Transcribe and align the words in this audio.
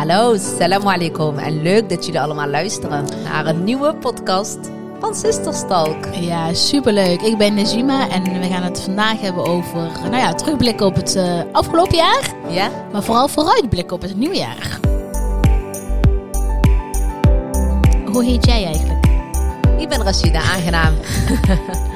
Hallo, 0.00 0.36
salam 0.36 0.86
alaikum 0.88 1.38
en 1.38 1.62
leuk 1.62 1.88
dat 1.88 2.04
jullie 2.06 2.20
allemaal 2.20 2.48
luisteren 2.48 3.04
naar 3.22 3.46
een 3.46 3.64
nieuwe 3.64 3.94
podcast 3.94 4.58
van 5.00 5.14
Sisterstalk. 5.14 6.06
Ja, 6.14 6.54
superleuk. 6.54 7.20
Ik 7.20 7.38
ben 7.38 7.54
Najima 7.54 8.08
en 8.08 8.22
we 8.22 8.46
gaan 8.46 8.62
het 8.62 8.80
vandaag 8.80 9.20
hebben 9.20 9.44
over, 9.44 9.90
nou 10.02 10.16
ja, 10.16 10.34
terugblikken 10.34 10.86
op 10.86 10.94
het 10.94 11.16
uh, 11.16 11.40
afgelopen 11.52 11.96
jaar. 11.96 12.34
Ja? 12.48 12.70
Maar 12.92 13.02
vooral 13.02 13.28
vooruitblikken 13.28 13.96
op 13.96 14.02
het 14.02 14.16
nieuwe 14.16 14.36
jaar. 14.36 14.78
Hoe 18.12 18.24
heet 18.24 18.46
jij 18.46 18.64
eigenlijk? 18.64 19.06
Ik 19.78 19.88
ben 19.88 20.02
Rashida, 20.02 20.40
aangenaam. 20.40 20.94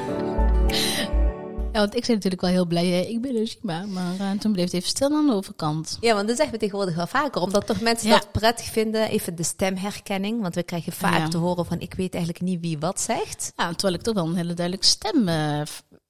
Ja, 1.75 1.81
want 1.81 1.95
ik 1.97 2.05
zei 2.05 2.17
natuurlijk 2.17 2.43
wel 2.43 2.51
heel 2.51 2.67
blij, 2.67 3.07
ik 3.07 3.21
ben 3.21 3.35
Najima. 3.35 3.87
Maar 3.87 4.15
uh, 4.35 4.41
toen 4.41 4.53
bleef 4.53 4.65
het 4.65 4.75
even 4.75 4.89
stil 4.89 5.13
aan 5.13 5.27
de 5.27 5.33
overkant. 5.33 5.97
Ja, 6.01 6.15
want 6.15 6.27
dat 6.29 6.37
zeggen 6.37 6.55
we 6.55 6.61
tegenwoordig 6.61 6.95
wel 6.97 7.07
vaker. 7.07 7.41
Omdat 7.43 7.67
toch 7.67 7.81
mensen 7.81 8.09
Ja. 8.09 8.15
dat 8.19 8.33
prettig 8.33 8.65
vinden. 8.67 9.09
Even 9.09 9.35
de 9.35 9.43
stemherkenning. 9.43 10.41
Want 10.43 10.55
we 10.55 10.63
krijgen 10.63 10.93
vaak 10.93 11.19
Ja. 11.19 11.29
te 11.29 11.37
horen 11.37 11.67
van 11.67 11.81
ik 11.81 11.95
weet 11.95 12.15
eigenlijk 12.15 12.45
niet 12.45 12.61
wie 12.61 12.79
wat 12.79 13.01
zegt. 13.01 13.53
Ja, 13.57 13.71
terwijl 13.73 13.95
ik 13.95 14.03
toch 14.03 14.15
wel 14.15 14.27
een 14.27 14.35
hele 14.37 14.55
duidelijke 14.55 14.87
stem, 14.87 15.29
eh, 15.29 15.63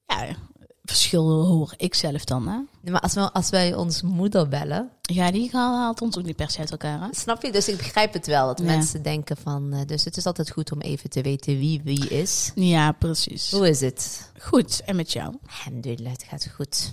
ja, 0.07 0.27
verschil 0.85 1.45
hoor 1.45 1.75
ik 1.77 1.95
zelf 1.95 2.25
dan. 2.25 2.49
Hè? 2.49 2.91
Maar 2.91 3.01
als, 3.01 3.15
we, 3.15 3.33
als 3.33 3.51
wij 3.51 3.75
ons 3.75 4.03
moeder 4.03 4.49
bellen, 4.49 4.91
Ja, 5.01 5.31
die 5.31 5.51
haalt 5.53 6.03
ons 6.03 6.19
ook 6.19 6.25
niet 6.25 6.37
per 6.37 6.51
se 6.51 6.59
uit 6.59 6.71
elkaar. 6.71 7.01
Hè? 7.01 7.07
snap 7.11 7.43
je? 7.43 7.53
Dus 7.53 7.69
ik 7.69 7.77
begrijp 7.77 8.13
het 8.13 8.27
wel. 8.27 8.47
Dat 8.47 8.59
Ja. 8.59 8.65
mensen 8.65 9.03
denken 9.03 9.37
van... 9.37 9.73
eh, 9.73 9.81
dus 9.87 10.05
het 10.05 10.17
is 10.17 10.27
altijd 10.27 10.51
goed 10.51 10.73
om 10.73 10.81
even 10.81 11.11
te 11.11 11.23
weten 11.23 11.59
wie 11.59 11.81
wie 11.85 12.09
is. 12.09 12.53
Ja, 12.55 12.93
precies. 12.93 13.51
Hoe 13.51 13.69
is 13.69 13.81
het? 13.81 14.31
Goed, 14.41 14.83
en 14.85 14.97
met 14.97 15.13
jou? 15.13 15.35
Alhamdulillah, 15.47 16.13
het 16.13 16.23
gaat 16.29 16.49
goed. 16.55 16.93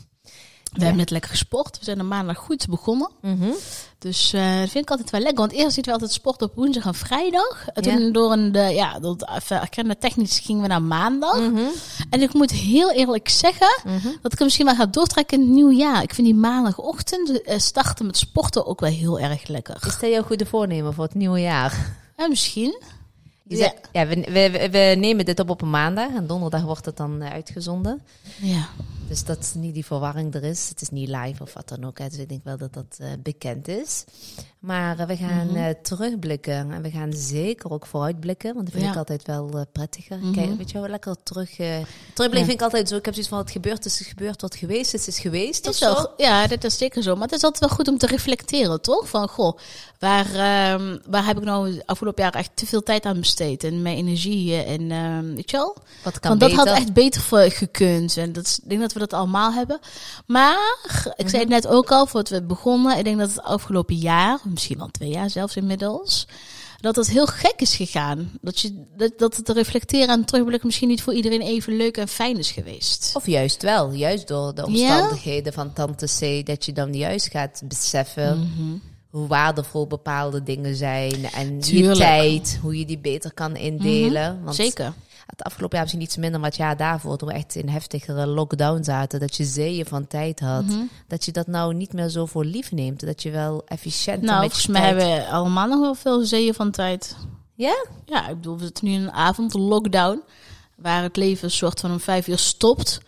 We 0.72 0.80
hebben 0.80 0.98
net 0.98 1.10
lekker 1.10 1.30
gesport. 1.30 1.78
We 1.80 1.86
zijn 1.86 1.98
er 2.00 2.06
maandag 2.06 2.38
goed 2.38 2.68
begonnen. 2.70 3.10
Mhm. 3.22 3.50
Dus 4.00 4.34
eh, 4.34 4.60
dat 4.60 4.70
vind 4.70 4.84
ik 4.84 4.90
altijd 4.90 5.10
wel 5.10 5.20
lekker. 5.22 5.40
Want 5.40 5.52
eerst 5.52 5.74
zitten 5.74 5.94
we 5.94 6.00
altijd 6.00 6.12
sport 6.12 6.42
op 6.42 6.56
woensdag 6.56 6.86
en 6.86 6.94
vrijdag. 6.96 7.68
En 7.74 7.84
toen 7.84 8.06
Ja. 8.06 8.12
door 8.12 8.32
een, 8.32 8.52
de, 8.52 8.60
ja, 8.60 9.00
door 9.00 9.16
erkennen 9.50 9.98
technisch 10.00 10.40
gingen 10.40 10.62
we 10.62 10.68
naar 10.68 10.82
maandag. 10.82 11.40
Mhm. 11.40 11.62
En 12.10 12.22
ik 12.22 12.34
moet 12.34 12.52
heel 12.52 12.92
eerlijk 12.92 13.30
zeggen 13.30 13.82
Mhm. 13.86 14.08
dat 14.22 14.32
ik 14.32 14.38
hem 14.38 14.44
misschien 14.48 14.66
wel 14.66 14.76
ga 14.76 14.86
doortrekken 14.86 15.38
in 15.40 15.44
het 15.46 15.54
nieuwe 15.54 15.74
jaar. 15.76 16.04
Ik 16.04 16.14
vind 16.14 16.28
die 16.28 16.36
maandagochtend 16.36 17.42
eh, 17.42 17.60
starten 17.60 18.06
met 18.06 18.18
sporten 18.18 18.66
ook 18.66 18.80
wel 18.80 18.90
heel 18.92 19.20
erg 19.20 19.48
lekker. 19.48 19.76
Is 19.76 20.00
dat 20.00 20.10
jouw 20.12 20.24
goede 20.24 20.46
voornemen 20.46 20.94
voor 20.94 21.04
het 21.04 21.14
nieuwe 21.16 21.40
jaar? 21.42 21.96
Ja, 22.18 22.28
misschien. 22.28 22.82
Ja, 23.48 23.74
we, 24.08 24.16
we, 24.16 24.50
we- 24.52 24.70
we 24.70 24.96
nemen 24.98 25.26
dit 25.26 25.40
op 25.40 25.50
op 25.50 25.62
een 25.62 25.70
maandag 25.70 26.10
en 26.16 26.28
donderdag 26.28 26.62
wordt 26.62 26.86
het 26.86 26.98
dan 26.98 27.22
eh, 27.22 27.32
uitgezonden. 27.32 28.02
Ja. 28.42 28.68
Dus 29.12 29.24
dat 29.24 29.54
niet 29.58 29.74
die 29.74 29.86
verwarring 29.86 30.34
er 30.36 30.44
is. 30.44 30.70
Het 30.70 30.82
is 30.82 30.90
niet 30.90 31.08
live 31.08 31.44
of 31.44 31.54
wat 31.54 31.70
dan 31.70 31.86
ook. 31.86 31.98
Hè. 32.00 32.08
Dus 32.10 32.18
ik 32.18 32.30
denk 32.30 32.44
wel 32.44 32.58
dat 32.58 32.74
dat 32.74 32.96
eh, 32.98 33.08
bekend 33.20 33.68
is. 33.68 34.04
Maar 34.60 35.00
eh, 35.00 35.08
we 35.08 35.16
gaan 35.18 35.48
Mhm. 35.48 35.56
eh, 35.56 35.74
terugblikken 35.82 36.72
en 36.72 36.82
we 36.82 36.90
gaan 36.92 37.14
zeker 37.14 37.72
ook 37.72 37.86
vooruitblikken. 37.86 38.54
Want 38.54 38.66
dat 38.66 38.74
vind 38.74 38.86
Ja. 38.86 38.92
ik 38.92 38.98
altijd 38.98 39.26
wel 39.28 39.66
prettiger. 39.72 40.18
Mhm. 40.18 40.32
Kijk, 40.34 40.58
weet 40.58 40.72
je 40.72 40.80
wel, 40.80 40.90
lekker 40.90 41.16
terug. 41.24 41.50
terugblikken 41.56 42.40
Ja. 42.40 42.46
vind 42.46 42.50
ik 42.52 42.62
altijd 42.62 42.88
zo. 42.90 42.96
Ik 42.96 43.06
heb 43.06 43.14
zoiets 43.14 43.32
van, 43.32 43.40
het 43.40 43.52
gebeurt 43.52 43.86
is 43.86 44.00
gebeurd, 44.00 44.42
wat 44.42 44.56
geweest 44.56 44.94
is, 44.94 45.08
is 45.08 45.20
geweest. 45.20 45.68
Is 45.68 45.78
zo. 45.78 46.06
ja, 46.18 46.48
dat 46.48 46.64
is 46.64 46.78
zeker 46.78 47.04
zo. 47.04 47.14
Maar 47.14 47.28
het 47.28 47.36
is 47.36 47.44
altijd 47.44 47.66
wel 47.66 47.78
goed 47.78 47.88
om 47.88 47.98
te 47.98 48.08
reflecteren, 48.08 48.82
toch? 48.82 49.10
Van, 49.10 49.28
goh, 49.28 49.58
waar, 50.00 50.26
ehm, 50.26 50.98
waar 51.10 51.26
heb 51.26 51.38
ik 51.38 51.44
nou 51.44 51.82
afgelopen 51.86 52.24
jaar 52.24 52.34
echt 52.36 52.52
te 52.54 52.66
veel 52.66 52.84
tijd 52.84 53.06
aan 53.06 53.20
besteed? 53.20 53.64
En 53.64 53.82
mijn 53.82 53.98
energie 53.98 54.56
en, 54.56 54.92
ehm, 54.92 55.34
weet 55.34 55.52
je 55.52 55.58
wel? 55.58 55.78
Wat 56.04 56.20
kan 56.20 56.30
Want 56.30 56.42
dat 56.42 56.50
beter. 56.50 56.68
had 56.68 56.78
echt 56.78 56.94
beter 56.94 57.22
gekund. 57.52 58.18
En 58.18 58.34
dat 58.34 58.46
is, 58.46 58.60
ik 58.64 58.70
denk 58.70 58.82
dat 58.82 58.94
we 58.94 59.00
dat 59.02 59.20
allemaal 59.20 59.54
hebben. 59.54 59.80
Maar, 60.26 60.78
ik 61.16 61.30
zei 61.30 61.42
het 61.42 61.50
net 61.50 61.68
ook 61.68 61.92
al, 61.92 62.06
voordat 62.06 62.30
we 62.30 62.44
begonnen. 62.44 62.98
Ik 62.98 63.04
denk 63.04 63.18
dat 63.20 63.30
het 63.30 63.42
afgelopen 63.42 63.96
jaar, 63.96 64.40
misschien 64.44 64.78
wel 64.78 64.90
twee 64.92 65.10
jaar 65.10 65.30
zelfs 65.30 65.56
inmiddels... 65.56 66.28
Dat 66.82 66.96
het 66.96 67.10
heel 67.10 67.26
gek 67.26 67.54
is 67.56 67.76
gegaan. 67.76 68.32
Dat, 68.42 68.60
je, 68.60 68.84
dat, 68.98 69.12
dat 69.18 69.36
het 69.36 69.50
reflecteren 69.50 70.08
en 70.08 70.26
terugblikken 70.26 70.68
misschien 70.68 70.88
niet 70.88 71.02
voor 71.02 71.14
iedereen 71.14 71.42
even 71.42 71.76
leuk 71.76 71.98
en 71.98 72.08
fijn 72.08 72.38
is 72.38 72.52
geweest. 72.52 73.12
Of 73.14 73.28
juist 73.28 73.62
wel, 73.62 73.92
juist 73.92 74.28
door 74.28 74.56
de 74.56 74.66
omstandigheden 74.66 75.54
van 75.54 75.74
tante 75.74 76.06
C, 76.20 76.46
dat 76.46 76.66
je 76.66 76.72
dan 76.74 76.94
juist 76.94 77.30
gaat 77.30 77.62
beseffen 77.66 78.40
Mhm. 78.40 78.78
hoe 79.10 79.28
waardevol 79.28 79.88
bepaalde 79.88 80.44
dingen 80.44 80.76
zijn 80.76 81.32
en 81.32 81.58
je 81.60 81.92
tijd, 81.92 82.60
hoe 82.62 82.80
je 82.80 82.86
die 82.86 83.00
beter 83.00 83.34
kan 83.34 83.56
indelen. 83.56 84.44
Want 84.44 84.56
Zeker. 84.56 84.94
Het 85.32 85.44
afgelopen 85.44 85.76
jaar 85.78 85.82
misschien 85.86 86.06
iets 86.06 86.18
minder, 86.18 86.40
maar 86.40 86.50
het 86.50 86.58
jaar 86.58 86.78
daarvoor, 86.78 87.18
toen 87.18 87.28
we 87.28 87.34
echt 87.34 87.56
in 87.56 87.70
heftigere 87.70 88.28
lockdown 88.28 88.84
zaten, 88.84 89.20
dat 89.20 89.36
je 89.36 89.44
zeeën 89.44 89.86
van 89.86 90.08
tijd 90.08 90.40
had, 90.40 90.66
Mhm. 90.66 90.82
dat 91.08 91.26
je 91.26 91.32
dat 91.32 91.48
nou 91.48 91.74
niet 91.74 91.94
meer 91.94 92.10
zo 92.10 92.26
voor 92.26 92.46
lief 92.46 92.72
neemt, 92.72 93.06
dat 93.06 93.24
je 93.24 93.32
wel 93.32 93.62
efficiënter 93.66 94.26
Nou, 94.26 94.40
volgens 94.42 94.68
mij 94.68 94.82
tijd... 94.82 94.96
hebben 95.02 95.18
we 95.26 95.32
allemaal 95.32 95.68
nog 95.68 95.80
wel 95.80 95.96
veel 95.96 96.26
zeeën 96.26 96.54
van 96.54 96.72
tijd. 96.72 97.16
Ja? 97.56 97.86
Ja, 98.06 98.28
ik 98.28 98.36
bedoel, 98.36 98.58
we 98.58 98.64
zitten 98.64 98.86
nu 98.86 98.92
in 98.94 99.02
een 99.02 99.12
avond, 99.12 99.54
lockdown, 99.54 100.22
waar 100.76 101.04
het 101.04 101.16
leven 101.18 101.44
een 101.44 101.52
soort 101.52 101.80
van 101.80 101.92
om 101.92 102.00
vijf 102.00 102.28
uur 102.28 102.38
stopt. 102.38 103.00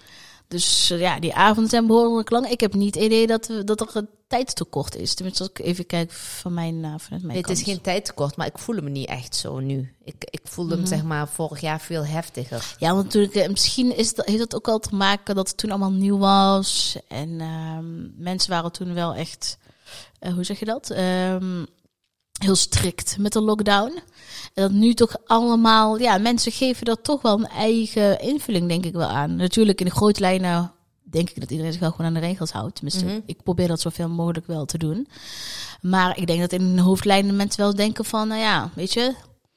Dus 0.54 0.90
eh, 0.90 1.00
ja, 1.00 1.20
die 1.20 1.34
avonden 1.34 1.70
zijn 1.70 1.88
behoorlijk 1.88 2.30
lang. 2.30 2.48
Ik 2.50 2.60
heb 2.60 2.74
niet 2.74 2.96
het 2.96 3.04
idee 3.04 3.28
dat, 3.28 3.48
we, 3.48 3.64
dat 3.64 3.82
er 3.82 3.88
een 3.94 4.10
tijdstekort 4.28 4.96
is. 4.96 5.14
Tenminste, 5.14 5.44
als 5.44 5.52
ik 5.52 5.60
even 5.66 5.86
kijk 5.86 6.12
van 6.12 6.54
mijn, 6.54 6.76
uh, 6.76 6.94
vanuit 6.98 7.24
mijn 7.24 7.38
Het 7.38 7.46
kant. 7.46 7.58
is 7.58 7.64
geen 7.64 7.82
tijdtekort, 7.82 8.36
maar 8.36 8.48
ik 8.48 8.58
voel 8.58 8.76
hem 8.76 8.92
niet 8.92 9.08
echt 9.08 9.36
zo 9.36 9.60
nu. 9.60 9.94
Ik, 10.04 10.16
ik 10.30 10.42
voel 10.44 10.66
Mhm. 10.66 10.74
hem 10.76 10.86
zeg 10.86 11.04
maar 11.04 11.28
vorig 11.28 11.62
jaar 11.62 11.82
veel 11.82 12.06
heftiger. 12.06 12.76
Ja, 12.80 12.92
want 12.94 13.04
natuurlijk, 13.04 13.36
eh, 13.36 13.50
misschien 13.50 13.98
is 13.98 14.14
dat, 14.16 14.26
heeft 14.26 14.40
het 14.40 14.56
ook 14.56 14.68
al 14.68 14.80
te 14.80 14.96
maken 14.96 15.36
dat 15.36 15.48
het 15.48 15.58
toen 15.58 15.70
allemaal 15.70 15.92
nieuw 15.92 16.18
was. 16.18 16.98
En 17.08 17.42
ehm, 17.42 18.24
mensen 18.24 18.50
waren 18.50 18.72
toen 18.72 18.94
wel 18.94 19.14
echt, 19.16 19.58
eh, 20.20 20.34
hoe 20.34 20.44
zeg 20.44 20.60
je 20.60 20.66
dat? 20.66 20.90
Ehm, 20.90 21.66
heel 22.44 22.56
strikt 22.56 23.16
met 23.20 23.34
de 23.34 23.42
lockdown. 23.42 23.94
En 24.54 24.64
dat 24.64 24.72
nu 24.72 24.94
toch 24.94 25.16
allemaal, 25.26 25.98
ja, 26.00 26.18
mensen 26.18 26.52
geven 26.52 26.88
er 26.88 27.02
toch 27.02 27.22
wel 27.22 27.38
een 27.40 27.48
eigen 27.48 28.20
invulling, 28.20 28.68
denk 28.68 28.86
ik 28.86 28.94
wel 28.94 29.08
aan. 29.08 29.36
Natuurlijk, 29.36 29.80
in 29.80 29.86
de 29.86 29.92
grote 29.92 30.20
lijnen 30.20 30.72
denk 31.04 31.30
ik 31.30 31.40
dat 31.40 31.52
iedereen 31.52 31.72
zich 31.72 31.82
wel 31.82 31.92
gewoon 31.92 32.08
aan 32.08 32.14
de 32.14 32.20
regels 32.28 32.52
houdt. 32.52 32.76
Tenminste, 32.76 33.06
Mhm. 33.06 33.20
ik 33.26 33.44
probeer 33.44 33.68
dat 33.68 33.80
zoveel 33.82 34.10
mogelijk 34.10 34.48
wel 34.48 34.66
te 34.66 34.78
doen. 34.78 35.08
Maar 35.82 36.18
ik 36.18 36.28
denk 36.28 36.40
dat 36.40 36.52
in 36.52 36.76
de 36.76 36.82
hoofdlijnen 36.82 37.36
mensen 37.36 37.62
wel 37.62 37.76
denken 37.76 38.06
van, 38.06 38.28
nou 38.28 38.42
ja, 38.42 38.70
weet 38.76 38.94
je, 38.94 39.14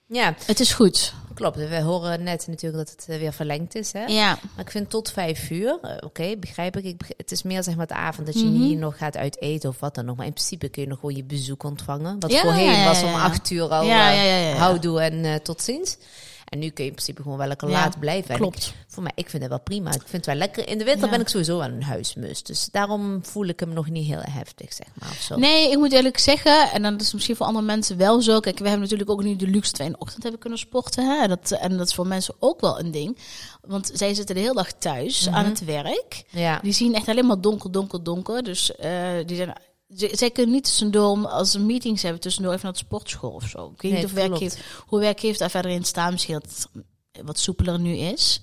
Ja, 0.09 0.34
het 0.47 0.61
is 0.61 0.72
goed. 0.72 1.12
klopt. 1.34 1.56
We 1.56 1.81
horen 1.81 2.22
net 2.22 2.47
natuurlijk 2.49 2.87
dat 2.87 2.97
het 2.97 3.09
eh, 3.09 3.19
weer 3.19 3.33
verlengd 3.33 3.75
is. 3.75 3.93
Hè? 3.93 4.05
Ja, 4.05 4.39
Maar 4.55 4.65
ik 4.65 4.71
vind 4.71 4.91
tot 4.91 5.11
vijf 5.11 5.50
uur, 5.50 5.78
eh, 5.83 5.97
oké, 6.00 6.37
begrijp 6.37 6.77
ik. 6.77 6.84
ik. 6.84 7.00
Het 7.17 7.33
is 7.33 7.43
meer 7.43 7.62
zeg 7.62 7.77
maar 7.77 7.87
de 7.87 7.94
avond 7.94 8.27
dat 8.27 8.39
je 8.41 8.44
Mhm. 8.47 8.59
niet 8.59 8.78
nog 8.78 8.97
gaat 8.99 9.17
uit 9.17 9.41
eten 9.41 9.69
of 9.69 9.81
wat 9.81 9.94
dan 9.94 10.11
ook. 10.11 10.17
Maar 10.17 10.27
in 10.27 10.33
principe 10.33 10.69
kun 10.69 10.83
je 10.83 10.89
nog 10.89 10.99
gewoon 11.00 11.17
je 11.17 11.25
bezoek 11.25 11.62
ontvangen. 11.62 12.21
Wat 12.21 12.31
Ja, 12.33 12.41
voorheen 12.41 12.65
ja, 12.71 12.72
ja, 12.78 12.84
was 12.84 13.03
om 13.03 13.15
acht 13.15 13.50
uur 13.50 13.69
al 13.69 13.83
Ja, 13.84 14.11
eh, 14.11 14.17
ja, 14.17 14.22
ja, 14.22 14.37
ja, 14.39 14.49
ja. 14.49 14.55
houdoe 14.56 15.00
en 15.00 15.43
tot 15.43 15.62
ziens. 15.62 15.97
En 16.46 16.58
nu 16.58 16.68
kun 16.70 16.84
je 16.84 16.90
in 16.90 16.96
principe 16.96 17.22
gewoon 17.22 17.38
wel 17.38 17.46
lekker 17.46 17.68
Ja, 17.68 17.74
laat 17.74 17.98
blijven. 18.00 18.30
En 18.30 18.36
klopt. 18.40 18.66
ik- 18.66 18.72
voor 18.86 19.02
mij, 19.02 19.12
ik 19.14 19.30
vind 19.30 19.42
het 19.42 19.50
wel 19.50 19.60
prima. 19.60 19.88
Ik 19.92 20.00
vind 20.00 20.12
het 20.12 20.26
wel 20.26 20.34
lekker. 20.34 20.68
In 20.68 20.78
de 20.78 20.84
winter 20.84 21.04
Ja. 21.04 21.10
ben 21.10 21.20
ik 21.20 21.28
sowieso 21.28 21.60
aan 21.60 21.72
een 21.72 21.82
huismus. 21.82 22.42
Dus 22.42 22.68
daarom 22.72 23.24
voel 23.24 23.44
ik 23.46 23.60
hem 23.60 23.72
nog 23.72 23.88
niet 23.90 24.06
heel 24.06 24.20
heftig, 24.22 24.72
zeg 24.72 24.86
maar. 25.00 25.08
Of 25.10 25.20
zo. 25.20 25.36
Nee, 25.36 25.70
ik 25.70 25.76
moet 25.78 25.92
eerlijk 25.92 26.18
zeggen, 26.18 26.70
en 26.70 26.82
dan 26.82 26.98
is 26.98 27.12
misschien 27.12 27.36
voor 27.36 27.46
andere 27.46 27.64
mensen 27.64 27.96
wel 27.96 28.20
zo. 28.22 28.40
Kijk, 28.40 28.56
we 28.58 28.62
hebben 28.64 28.82
natuurlijk 28.82 29.10
ook 29.10 29.22
nu 29.22 29.36
de 29.36 29.46
luxe 29.46 29.70
dat 29.70 29.76
wij 29.78 29.86
in 29.86 29.92
de 29.92 29.98
ochtend 29.98 30.22
hebben 30.22 30.40
kunnen 30.40 30.58
sporten. 30.58 31.20
Hè? 31.20 31.28
Dat, 31.28 31.50
en 31.50 31.76
dat 31.76 31.86
is 31.88 31.94
voor 31.94 32.06
mensen 32.06 32.34
ook 32.38 32.60
wel 32.60 32.78
een 32.78 32.90
ding. 32.90 33.18
Want 33.60 33.90
zij 33.94 34.14
zitten 34.14 34.34
de 34.34 34.40
hele 34.40 34.54
dag 34.54 34.72
thuis 34.72 35.28
aan 35.28 35.44
het 35.44 35.64
werk. 35.64 36.24
Ja. 36.30 36.58
Die 36.62 36.72
zien 36.72 36.94
echt 36.94 37.08
alleen 37.08 37.26
maar 37.26 37.40
donker, 37.40 37.72
donker, 37.72 38.02
donker. 38.02 38.42
Dus 38.42 38.76
eh, 38.76 39.08
die 39.26 39.36
zijn, 39.36 39.52
zij 39.88 40.30
kunnen 40.30 40.54
niet 40.54 40.64
tussendoor, 40.64 41.26
als 41.26 41.50
ze 41.50 41.60
meetings 41.60 42.02
hebben, 42.02 42.20
tussendoor 42.20 42.52
even 42.52 42.64
naar 42.64 42.72
de 42.72 42.78
sportschool 42.78 43.30
of 43.30 43.48
zo. 43.48 43.70
Ik 43.74 43.82
weet 43.82 43.92
Nee, 43.92 44.00
niet 44.00 44.10
of 44.10 44.16
werkgever, 44.16 44.64
hoe 44.86 45.00
werkgever 45.00 45.38
daar 45.38 45.50
verder 45.50 45.70
in 45.70 45.84
staan. 45.84 46.12
Misschien 46.12 46.34
dat 46.34 46.69
het 47.12 47.24
wat 47.24 47.38
soepeler 47.38 47.78
nu 47.78 47.96
is. 47.96 48.41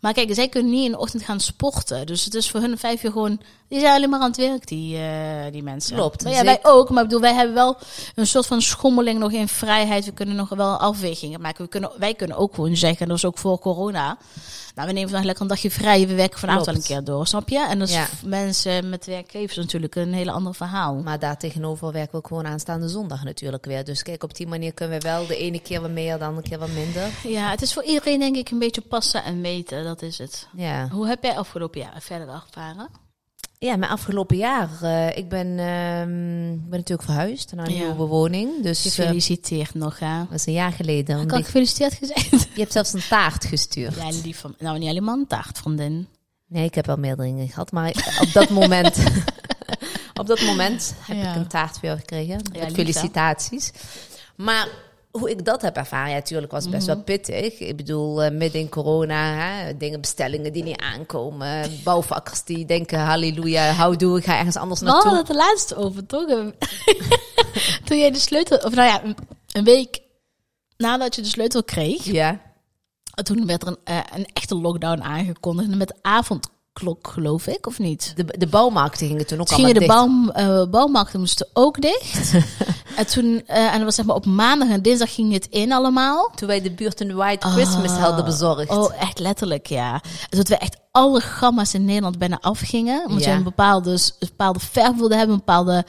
Maar 0.00 0.12
kijk, 0.12 0.34
zij 0.34 0.48
kunnen 0.48 0.72
niet 0.72 0.84
in 0.84 0.90
de 0.90 0.98
ochtend 0.98 1.22
gaan 1.22 1.40
sporten. 1.40 2.06
Dus 2.06 2.24
het 2.24 2.34
is 2.34 2.50
voor 2.50 2.60
hun 2.60 2.78
vijf 2.78 3.02
uur 3.02 3.12
gewoon... 3.12 3.40
Die 3.68 3.80
zijn 3.80 3.94
alleen 3.94 4.10
maar 4.10 4.20
aan 4.20 4.26
het 4.28 4.36
werk, 4.36 4.66
die, 4.66 4.98
eh, 4.98 5.52
die 5.52 5.62
mensen. 5.62 5.96
Klopt, 5.96 6.24
Maar 6.24 6.32
ja, 6.32 6.44
wij 6.44 6.58
ook. 6.62 6.90
Maar 6.90 7.02
ik 7.02 7.08
bedoel, 7.08 7.22
wij 7.22 7.34
hebben 7.34 7.54
wel 7.54 7.76
een 8.14 8.26
soort 8.26 8.46
van 8.46 8.60
schommeling 8.62 9.18
nog 9.18 9.32
in 9.32 9.48
vrijheid. 9.48 10.04
We 10.04 10.12
kunnen 10.12 10.36
nog 10.36 10.48
wel 10.48 10.76
afwegingen 10.76 11.40
maken. 11.40 11.64
We 11.64 11.70
kunnen, 11.70 11.90
wij 11.98 12.14
kunnen 12.14 12.36
ook 12.36 12.54
gewoon 12.54 12.76
zeggen, 12.76 13.08
dat 13.08 13.20
was 13.20 13.24
ook 13.24 13.38
voor 13.38 13.58
corona... 13.58 14.18
Nou, 14.74 14.88
we 14.88 14.94
nemen 14.94 15.08
vandaag 15.10 15.26
lekker 15.26 15.44
een 15.44 15.50
dagje 15.50 15.70
vrij. 15.70 16.06
We 16.06 16.14
werken 16.14 16.38
vanavond 16.38 16.66
wel 16.66 16.74
een 16.74 16.82
Klopt. 16.82 16.94
keer 17.04 17.14
door, 17.14 17.26
snap 17.26 17.48
je? 17.48 17.66
En 17.66 17.78
dat 17.78 17.88
is 17.88 17.94
Ja. 17.94 18.06
mensen 18.24 18.88
met 18.88 19.06
werkgevers 19.06 19.56
natuurlijk 19.56 19.94
een 19.94 20.12
hele 20.12 20.30
ander 20.30 20.54
verhaal. 20.54 20.94
Maar 20.94 21.18
daar 21.18 21.38
tegenover 21.38 21.92
werken 21.92 22.10
we 22.10 22.16
ook 22.18 22.26
gewoon 22.26 22.46
aanstaande 22.46 22.88
zondag 22.88 23.24
natuurlijk 23.24 23.64
weer. 23.64 23.84
Dus 23.84 24.02
kijk, 24.02 24.22
op 24.22 24.34
die 24.34 24.46
manier 24.46 24.72
kunnen 24.72 25.00
we 25.00 25.08
wel 25.08 25.26
de 25.26 25.36
ene 25.36 25.60
keer 25.60 25.80
wat 25.80 25.90
meer, 25.90 26.18
de 26.18 26.24
andere 26.24 26.48
keer 26.48 26.58
wat 26.58 26.70
minder. 26.70 27.08
Ja, 27.22 27.50
het 27.50 27.62
is 27.62 27.72
voor 27.72 27.82
iedereen 27.84 28.18
denk 28.18 28.36
ik 28.36 28.50
een 28.50 28.58
beetje 28.58 28.80
passen 28.80 29.24
en 29.24 29.40
meten. 29.40 29.84
Dat 29.84 30.02
is 30.02 30.18
het. 30.18 30.46
Ja. 30.56 30.88
Hoe 30.88 31.06
heb 31.08 31.22
jij 31.22 31.36
afgelopen 31.38 31.80
jaar 31.80 31.96
verder 32.00 32.28
ervaren? 32.28 32.88
Ja, 33.58 33.76
mijn 33.76 33.90
afgelopen 33.90 34.36
jaar. 34.36 34.68
eh, 34.82 35.16
ik 35.16 35.28
ben, 35.28 35.46
ik 36.62 36.68
ben 36.70 36.78
natuurlijk 36.78 37.02
verhuisd 37.02 37.52
naar 37.54 37.66
een 37.66 37.72
Ja. 37.72 37.78
nieuwe 37.78 37.94
bewoning. 37.94 38.62
Dus 38.62 38.84
eh, 38.86 38.92
Gefeliciteerd 38.92 39.74
nog, 39.74 39.98
hè? 39.98 40.18
dat 40.18 40.38
is 40.38 40.46
een 40.46 40.52
jaar 40.52 40.72
geleden. 40.72 41.20
Ik 41.20 41.30
had 41.30 41.44
gefeliciteerd 41.44 41.94
gezegd. 41.94 42.30
je 42.30 42.60
hebt 42.60 42.72
zelfs 42.72 42.92
een 42.92 43.02
taart 43.08 43.44
gestuurd. 43.44 43.94
Ja, 43.94 44.08
lief 44.22 44.40
van... 44.40 44.54
Nou, 44.58 44.78
niet 44.78 44.88
helemaal 44.88 45.16
een 45.18 45.26
taart, 45.26 45.58
vriendin. 45.58 46.08
Nee, 46.48 46.64
ik 46.64 46.74
heb 46.74 46.86
wel 46.86 46.96
meerdere 46.96 47.28
dingen 47.28 47.48
gehad. 47.48 47.72
Maar 47.72 48.16
op 48.20 48.32
dat 48.32 48.48
moment 48.50 48.98
Op 50.20 50.26
dat 50.26 50.40
moment 50.40 50.94
heb 51.00 51.16
Ja. 51.16 51.30
ik 51.30 51.36
een 51.36 51.46
taart 51.46 51.72
voor 51.78 51.84
jou 51.88 51.98
gekregen. 51.98 52.40
Ja, 52.52 52.64
Met 52.64 52.72
felicitaties. 52.74 53.70
Maar 54.36 54.68
hoe 55.18 55.30
ik 55.30 55.44
dat 55.44 55.62
heb 55.62 55.76
ervaren, 55.76 56.08
ja, 56.10 56.14
natuurlijk 56.14 56.52
was 56.52 56.62
het 56.62 56.72
best 56.72 56.86
Mhm. 56.86 56.94
wel 56.94 57.04
pittig. 57.04 57.58
Ik 57.58 57.76
bedoel, 57.76 58.22
eh, 58.22 58.30
midden 58.30 58.60
in 58.60 58.68
corona, 58.68 59.32
hè, 59.34 59.76
dingen, 59.76 60.00
bestellingen 60.00 60.52
die 60.52 60.62
niet 60.62 60.80
aankomen. 60.80 61.70
Bouwvakkers 61.84 62.44
die 62.44 62.66
denken, 62.66 62.98
halleluja, 63.00 63.70
houdoe, 63.70 64.18
ik 64.18 64.24
ga 64.24 64.36
ergens 64.38 64.56
anders 64.56 64.80
We 64.80 64.86
hadden 64.86 65.12
naartoe. 65.12 65.34
het 65.34 65.42
er 65.42 65.48
laatst 65.48 65.74
over, 65.74 66.06
toch? 66.06 66.26
Toen 67.84 67.98
jij 67.98 68.10
de 68.10 68.18
sleutel, 68.18 68.56
of 68.58 68.74
nou 68.74 68.88
ja, 68.88 69.02
een, 69.52 69.64
week 69.64 70.00
nadat 70.76 71.14
je 71.14 71.22
de 71.22 71.28
sleutel 71.28 71.64
kreeg, 71.64 72.04
Ja, 72.04 72.40
toen 73.22 73.46
werd 73.46 73.62
er 73.62 73.68
een, 73.68 73.78
eh, 73.84 73.98
een 74.14 74.26
echte 74.32 74.54
lockdown 74.54 75.02
aangekondigd 75.02 75.74
met 75.76 75.94
avondklok, 76.02 77.08
geloof 77.08 77.46
ik, 77.46 77.66
of 77.66 77.78
niet? 77.78 78.12
de, 78.16 78.24
de 78.38 78.46
bouwmarkten 78.46 79.06
gingen 79.06 79.26
toen 79.26 79.40
ook 79.40 79.46
Toen 79.46 79.56
gingen 79.56 79.80
allemaal 79.80 80.04
de 80.04 80.14
dicht. 80.24 80.34
bouw, 80.34 80.62
eh, 80.64 80.70
bouwmarkten 80.70 81.20
moesten 81.20 81.48
ook 81.52 81.80
dicht. 81.80 82.32
en 82.96 83.06
toen, 83.06 83.42
eh, 83.46 83.64
en 83.66 83.72
dat 83.72 83.82
was 83.82 83.94
zeg 83.94 84.04
maar 84.06 84.16
op 84.16 84.26
maandag 84.26 84.68
en 84.68 84.82
dinsdag 84.82 85.14
ging 85.14 85.32
het 85.32 85.46
in 85.50 85.72
allemaal. 85.72 86.30
Toen 86.34 86.48
wij 86.48 86.62
de 86.62 86.70
buurt 86.70 87.00
een 87.00 87.14
White 87.14 87.48
Christmas 87.48 87.90
hadden 87.92 88.24
bezorgd. 88.24 88.68
Oh, 88.70 88.92
echt 89.02 89.18
letterlijk, 89.18 89.66
ja. 89.66 90.00
Dus 90.28 90.38
dat 90.38 90.48
we 90.48 90.56
echt 90.56 90.76
alle 90.90 91.20
gamma's 91.20 91.74
in 91.74 91.84
Nederland 91.84 92.18
bijna 92.18 92.38
afgingen. 92.40 93.04
Omdat 93.06 93.24
Ja. 93.24 93.30
je 93.30 93.36
een 93.36 93.42
bepaalde, 93.42 93.90
een 93.90 93.98
bepaalde 94.28 94.60
verf 94.60 94.96
wilde 94.96 95.14
hebben, 95.16 95.32
een 95.34 95.42
bepaalde 95.44 95.84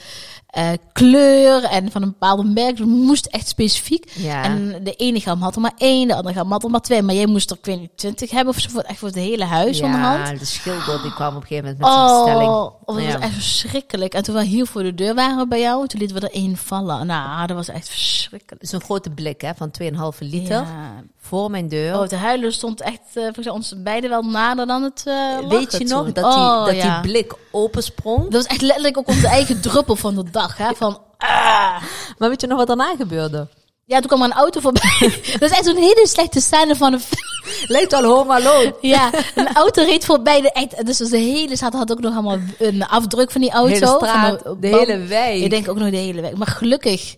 eh, 0.48 0.68
kleur 0.92 1.64
en 1.64 1.90
van 1.90 2.02
een 2.02 2.08
bepaalde 2.08 2.44
merk. 2.44 2.70
Dus 2.76 2.78
het 2.86 2.88
moest 2.88 3.26
echt 3.26 3.48
specifiek. 3.48 4.10
Ja. 4.14 4.42
En 4.42 4.80
de 4.84 4.92
ene 4.94 5.20
gam 5.20 5.42
had 5.42 5.54
er 5.54 5.60
maar 5.60 5.72
één, 5.78 6.08
de 6.08 6.14
andere 6.14 6.34
gam 6.34 6.50
had 6.52 6.64
er 6.64 6.70
maar 6.70 6.80
twee. 6.80 7.02
Maar 7.02 7.14
jij 7.14 7.26
moest 7.26 7.50
er, 7.50 7.56
ik 7.56 7.64
weet 7.64 7.80
niet, 7.80 7.90
twintig 7.96 8.30
hebben 8.30 8.54
of 8.54 8.60
zo, 8.60 8.78
echt 8.78 8.98
voor 8.98 9.08
het 9.08 9.16
hele 9.16 9.44
huis 9.44 9.80
onderhand. 9.80 10.28
ja, 10.28 10.34
de 10.34 10.44
schilder 10.44 11.02
die 11.02 11.14
kwam 11.14 11.36
op 11.36 11.42
een 11.42 11.46
gegeven 11.48 11.64
moment 11.64 11.78
met 11.78 11.88
zijn 11.88 12.24
bestelling. 12.24 12.50
Oh, 12.50 12.72
oh, 12.84 12.96
dat 12.96 13.04
was 13.04 13.22
echt 13.22 13.32
verschrikkelijk. 13.34 14.14
En 14.14 14.22
toen 14.22 14.34
we 14.34 14.44
hier 14.44 14.66
voor 14.66 14.82
de 14.82 14.94
deur 14.94 15.14
waren 15.14 15.48
bij 15.48 15.60
jou, 15.60 15.86
toen 15.86 15.98
lieten 16.00 16.20
we 16.20 16.26
er 16.28 16.34
één 16.34 16.56
vallen. 16.56 16.97
Nou, 17.04 17.46
dat 17.46 17.56
was 17.56 17.68
echt 17.68 17.88
verschrikkelijk. 17.88 18.66
Zo'n 18.66 18.80
grote 18.80 19.10
blik 19.10 19.40
hè, 19.40 19.54
van 19.54 19.70
2,5 19.82 20.18
liter 20.18 20.56
Ja. 20.56 21.02
voor 21.20 21.50
mijn 21.50 21.68
deur. 21.68 21.98
Oh, 22.00 22.06
te 22.06 22.16
huilen 22.16 22.52
stond 22.52 22.80
echt 22.80 23.00
mij 23.32 23.52
ons 23.52 23.74
beiden 23.76 24.10
wel 24.10 24.22
nader 24.22 24.66
dan 24.66 24.82
het 24.82 25.02
eh, 25.06 25.38
Weet 25.48 25.72
je 25.72 25.84
nog 25.84 26.04
dat, 26.12 26.14
die, 26.14 26.24
Oh, 26.24 26.64
dat 26.64 26.74
ja. 26.74 27.00
die 27.00 27.10
blik 27.10 27.34
opensprong? 27.50 28.22
Dat 28.22 28.32
was 28.32 28.46
echt 28.46 28.60
letterlijk 28.62 28.98
ook 28.98 29.08
onze 29.08 29.28
eigen 29.28 29.60
druppel 29.60 29.96
van 29.96 30.14
de 30.14 30.30
dag. 30.30 30.56
Hè? 30.56 30.74
Van, 30.74 31.00
ah. 31.18 31.82
Maar 32.18 32.28
weet 32.28 32.40
je 32.40 32.46
nog 32.46 32.58
wat 32.58 32.66
daarna 32.66 32.94
gebeurde? 32.96 33.46
Ja, 33.88 33.98
toen 33.98 34.06
kwam 34.06 34.22
er 34.22 34.26
een 34.26 34.32
auto 34.32 34.60
voorbij. 34.60 34.98
dat 35.38 35.50
is 35.50 35.56
echt 35.56 35.64
zo'n 35.64 35.76
hele 35.76 36.06
slechte 36.06 36.40
scène 36.40 36.76
van 36.76 36.92
een 36.92 37.00
film. 37.00 37.68
Lijkt 37.68 37.92
wel 37.92 38.04
Home 38.04 38.32
Alone. 38.32 38.74
Ja, 38.94 39.10
een 39.34 39.54
auto 39.54 39.82
reed 39.82 40.04
voorbij. 40.04 40.40
De, 40.40 40.52
echt, 40.52 40.86
dus 40.86 40.96
de 40.96 41.16
hele 41.16 41.56
staat 41.56 41.72
had 41.72 41.92
ook 41.92 42.00
nog 42.00 42.12
allemaal 42.12 42.38
een 42.58 42.86
afdruk 42.86 43.30
van 43.30 43.40
die 43.40 43.50
auto. 43.50 43.72
hele 43.72 43.86
straat, 43.86 44.42
van 44.42 44.56
de, 44.60 44.70
band. 44.70 44.86
hele 44.86 45.06
wijk. 45.06 45.42
Ik 45.42 45.50
denk 45.50 45.68
ook 45.68 45.78
nog 45.78 45.90
de 45.90 45.96
hele 45.96 46.20
week. 46.20 46.36
Maar 46.36 46.46
gelukkig 46.46 47.14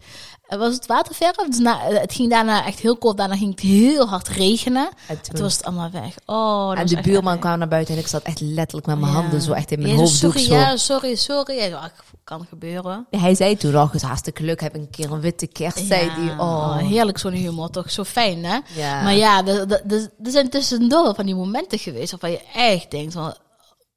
was 0.58 0.75
het 0.75 0.87
waterverf. 0.87 1.35
Dus 1.37 1.58
na, 1.58 1.79
het 1.81 2.12
ging 2.12 2.31
daarna 2.31 2.67
echt 2.67 2.79
heel 2.79 2.97
kort. 2.97 3.17
Daarna 3.17 3.37
ging 3.37 3.50
het 3.50 3.61
heel 3.61 4.08
hard 4.08 4.29
regenen. 4.29 4.88
En, 5.08 5.20
toen- 5.20 5.35
Toen 5.35 5.43
was 5.43 5.56
het 5.56 5.64
allemaal 5.64 5.91
weg. 5.91 6.14
Oh, 6.26 6.79
en 6.79 6.87
de 6.87 7.00
buurman 7.00 7.38
kwam 7.38 7.58
naar 7.58 7.69
buiten 7.69 7.94
en 7.94 8.00
ik 8.00 8.06
zat 8.06 8.23
echt 8.23 8.41
letterlijk 8.41 8.87
met 8.87 8.99
mijn 8.99 9.12
Ja. 9.12 9.19
handen 9.20 9.41
zo 9.43 9.52
echt 9.52 9.70
in 9.70 9.79
mijn 9.79 9.93
Ja, 9.93 9.99
hoofddoek 9.99 10.32
sorry, 10.32 10.47
zo. 10.47 10.55
Ja, 10.55 10.76
sorry, 10.76 11.14
sorry. 11.14 11.55
Ja, 11.56 11.91
kan 12.25 12.47
gebeuren. 12.49 13.06
Hij 13.11 13.35
zei 13.35 13.56
toen 13.56 13.73
nog, 13.73 13.93
het 13.93 14.02
hartstikke 14.02 14.41
geluk, 14.41 14.61
heb 14.61 14.75
ik 14.75 14.81
een 14.81 14.91
keer 14.91 15.12
een 15.12 15.20
witte 15.20 15.47
kerst, 15.47 15.87
zei 15.87 16.11
hij. 16.11 16.38
Oh, 16.38 16.76
Heerlijk 16.76 17.19
zo'n 17.19 17.32
humor, 17.32 17.70
toch? 17.70 17.91
Zo 17.91 18.05
fijn, 18.05 18.44
hè? 18.44 18.58
Maar 19.02 19.14
ja, 19.14 19.47
er, 19.47 19.61
er, 19.61 19.82
er- 19.88 20.11
er 20.23 20.31
zijn 20.31 20.49
tussendoor 20.50 21.14
van 21.14 21.26
die 21.26 21.35
momenten 21.35 21.79
geweest 21.79 22.11
waarvan 22.11 22.31
je 22.31 22.41
echt 22.55 22.91
denkt 22.91 23.12
van... 23.12 23.35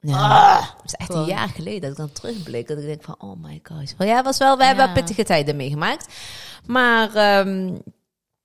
Ja. 0.05 0.59
Het 0.59 0.85
is 0.85 0.93
echt 0.93 1.13
een 1.13 1.25
jaar 1.25 1.49
geleden 1.49 1.81
dat 1.81 1.91
ik 1.91 1.97
dan 1.97 2.11
terugblik. 2.11 2.67
Dat 2.67 2.77
ik 2.77 2.85
denk 2.85 3.03
van, 3.03 3.15
oh 3.17 3.43
my 3.43 3.59
god. 3.63 3.93
Ja, 3.97 4.23
was 4.23 4.37
wel, 4.37 4.57
we 4.57 4.65
hebben 4.65 4.85
Ja. 4.85 4.93
wel 4.93 5.03
pittige 5.03 5.23
tijden 5.23 5.55
meegemaakt. 5.55 6.07
Maar 6.65 7.15
ehm, 7.15 7.75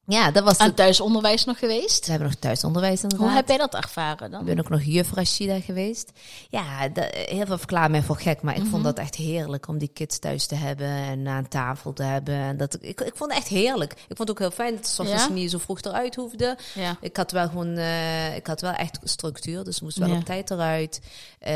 ja, 0.09 0.31
dat 0.31 0.45
was 0.45 0.59
Aan 0.59 0.67
het. 0.67 0.77
thuisonderwijs 0.77 1.45
nog 1.45 1.59
geweest. 1.59 2.05
We 2.05 2.11
hebben 2.11 2.29
nog 2.29 2.39
thuisonderwijs 2.39 3.03
inderdaad. 3.03 3.27
Hoe 3.27 3.37
heb 3.37 3.49
jij 3.49 3.57
dat 3.57 3.75
ervaren 3.75 4.27
Ik 4.27 4.33
dan? 4.33 4.45
ben 4.45 4.59
ook 4.59 4.69
nog 4.69 4.83
juf 4.83 5.13
Rashida 5.13 5.61
geweest. 5.61 6.11
Ja, 6.49 6.89
dat, 6.89 7.05
heel 7.15 7.47
veel 7.47 7.59
verklaren 7.59 7.91
mij 7.91 8.03
voor 8.03 8.17
gek. 8.17 8.43
Maar 8.43 8.55
ik 8.57 8.61
Mhm. 8.63 8.71
vond 8.71 8.85
dat 8.85 8.99
echt 8.99 9.15
heerlijk 9.15 9.69
om 9.69 9.79
die 9.79 9.91
kids 9.93 10.19
thuis 10.19 10.47
te 10.47 10.55
hebben 10.55 10.87
en 10.87 11.29
aan 11.29 11.49
tafel 11.49 11.93
te 11.93 12.03
hebben. 12.03 12.35
En 12.35 12.57
dat, 12.57 12.75
ik, 12.75 12.83
ik, 12.83 13.01
ik 13.01 13.13
vond 13.17 13.31
het 13.31 13.41
echt 13.41 13.49
heerlijk. 13.49 13.93
Ik 13.93 14.17
vond 14.17 14.19
het 14.19 14.31
ook 14.31 14.39
heel 14.39 14.51
fijn 14.51 14.75
dat 14.77 14.87
ze 14.89 15.03
Ja? 15.05 15.29
niet 15.29 15.51
zo 15.51 15.59
vroeg 15.59 15.81
eruit 15.81 16.15
hoefde. 16.15 16.59
Ja. 16.75 16.97
Ik 17.01 17.17
had 17.17 17.31
wel 17.31 17.49
gewoon, 17.49 17.77
eh, 17.77 18.37
ik 18.37 18.47
had 18.47 18.61
wel 18.61 18.73
echt 18.73 18.99
structuur. 19.03 19.65
Dus 19.65 19.77
ik 19.77 19.83
moest 19.83 19.99
wel 19.99 20.09
Ja. 20.09 20.17
op 20.17 20.25
tijd 20.25 20.51
eruit. 20.51 21.01
Eh, 21.39 21.55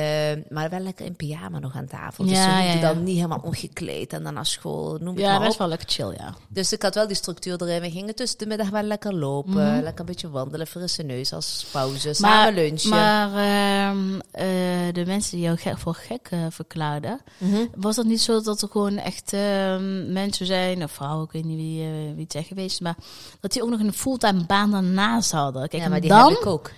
maar 0.48 0.70
wel 0.70 0.80
lekker 0.80 1.06
in 1.06 1.16
pyjama 1.16 1.58
nog 1.58 1.76
aan 1.76 1.86
tafel. 1.86 2.24
Dus 2.24 2.32
Ja, 2.36 2.42
ze 2.60 2.66
ja, 2.66 2.72
ja. 2.74 2.80
dan 2.80 3.02
niet 3.02 3.16
helemaal 3.16 3.40
ongekleed 3.42 4.12
en 4.12 4.22
dan 4.22 4.34
naar 4.34 4.46
school. 4.46 4.96
Noem 5.00 5.14
het 5.14 5.18
Ja, 5.24 5.28
maar 5.30 5.38
dat 5.38 5.46
op. 5.46 5.52
is 5.52 5.58
wel 5.58 5.68
lekker 5.68 5.88
chill, 5.90 6.14
ja. 6.18 6.34
Dus 6.48 6.72
ik 6.72 6.82
had 6.82 6.94
wel 6.94 7.06
die 7.06 7.16
structuur 7.16 7.62
erin. 7.62 7.80
We 7.80 7.90
gingen 7.90 8.14
tussen 8.14 8.38
de 8.42 8.48
middag 8.48 8.68
wel 8.70 8.82
lekker 8.82 9.14
lopen. 9.14 9.52
Mhm. 9.74 9.82
Lekker 9.82 10.00
een 10.00 10.06
beetje 10.06 10.30
wandelen, 10.30 10.66
frisse 10.66 11.02
neus 11.02 11.32
als 11.32 11.66
pauze. 11.72 12.06
Maar- 12.06 12.14
Samen 12.14 12.54
lunchen. 12.54 12.90
Maar 12.90 13.28
ehm, 13.28 14.20
eh, 14.30 14.44
de 14.92 15.06
mensen 15.06 15.36
die 15.36 15.44
jou 15.44 15.56
gek 15.56 15.78
voor 15.78 15.94
gek 15.94 16.28
eh, 16.30 16.38
verklaarden, 16.50 17.20
Mhm. 17.38 17.56
was 17.76 17.96
dat 17.96 18.04
niet 18.04 18.20
zo 18.20 18.40
dat 18.40 18.62
er 18.62 18.68
gewoon 18.68 18.96
echt 18.96 19.32
ehm, 19.32 20.12
mensen 20.12 20.46
zijn, 20.46 20.82
of 20.82 20.92
vrouwen, 20.92 21.24
ik 21.24 21.32
weet 21.32 21.44
niet 21.44 21.56
wie, 21.56 21.82
eh, 21.82 21.88
wie 22.14 22.22
het 22.22 22.32
zijn 22.32 22.44
geweest, 22.44 22.80
maar 22.80 22.96
dat 23.40 23.52
die 23.52 23.62
ook 23.62 23.70
nog 23.70 23.80
een 23.80 23.92
fulltime 23.92 24.44
baan 24.46 24.70
daarnaast 24.70 25.30
hadden? 25.32 25.68
Kijk, 25.68 25.82
ja, 25.82 25.88
maar 25.88 26.00
die 26.00 26.10
dan, 26.10 26.28
heb 26.28 26.38
ik 26.38 26.46
ook. 26.46 26.70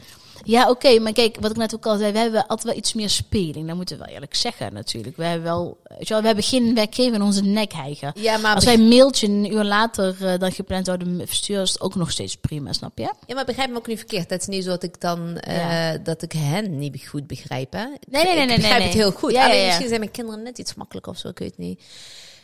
Ja, 0.42 0.70
oké, 0.70 0.98
maar 0.98 1.12
kijk, 1.12 1.36
wat 1.40 1.50
ik 1.50 1.56
net 1.56 1.74
ook 1.74 1.86
al 1.86 1.96
zei, 1.96 2.12
we 2.12 2.18
hebben 2.18 2.46
altijd 2.46 2.68
wel 2.68 2.76
iets 2.76 2.92
meer 2.92 3.10
speling. 3.10 3.66
Dat 3.66 3.76
moeten 3.76 3.98
we 3.98 4.04
wel 4.04 4.14
eerlijk 4.14 4.34
zeggen 4.34 4.72
natuurlijk. 4.72 5.16
We 5.16 5.24
hebben 5.24 5.44
wel, 5.44 5.78
weet 5.82 6.08
je 6.08 6.08
wel, 6.08 6.20
we 6.20 6.26
hebben 6.26 6.44
geen 6.44 6.74
werkgever 6.74 7.14
in 7.14 7.22
onze 7.22 7.42
nek 7.42 7.72
hijgen. 7.72 8.12
Ja, 8.14 8.36
maar, 8.36 8.54
Als 8.54 8.64
wij 8.64 8.74
een 8.74 8.88
mailtje 8.88 9.26
een 9.26 9.52
uur 9.52 9.64
later 9.64 10.26
eh, 10.26 10.38
dan 10.38 10.52
gepland 10.52 10.86
zouden 10.86 11.26
versturen, 11.26 11.62
is 11.62 11.72
het 11.72 11.80
ook 11.80 11.94
nog 11.94 12.10
steeds 12.10 12.36
prima, 12.36 12.72
snap 12.72 12.98
je? 12.98 13.12
ja, 13.26 13.34
maar 13.34 13.44
begrijp 13.44 13.70
me 13.70 13.76
ook 13.76 13.86
niet 13.86 13.98
verkeerd. 13.98 14.30
Het 14.30 14.40
is 14.40 14.46
niet 14.46 14.64
zo 14.64 14.70
dat 14.70 14.82
ik 14.82 15.00
dan 15.00 15.38
eh, 15.38 15.90
dat 16.02 16.22
ik 16.22 16.32
hen 16.32 16.78
niet 16.78 17.06
goed 17.06 17.26
begrijp. 17.26 17.72
Hè? 17.72 17.84
nee, 17.84 17.96
nee, 18.10 18.22
ik 18.22 18.36
nee, 18.36 18.46
nee, 18.46 18.56
begrijp 18.56 18.78
nee. 18.78 18.88
het 18.88 18.96
heel 18.96 19.10
goed. 19.10 19.32
Ja, 19.32 19.44
Alleen 19.44 19.64
misschien 19.64 19.88
zijn 19.88 20.00
mijn 20.00 20.12
kinderen 20.12 20.42
net 20.42 20.58
iets 20.58 20.74
makkelijker 20.74 21.12
of 21.12 21.18
zo. 21.18 21.28
Ik 21.28 21.38
weet 21.38 21.50
het 21.50 21.58
niet. 21.58 21.80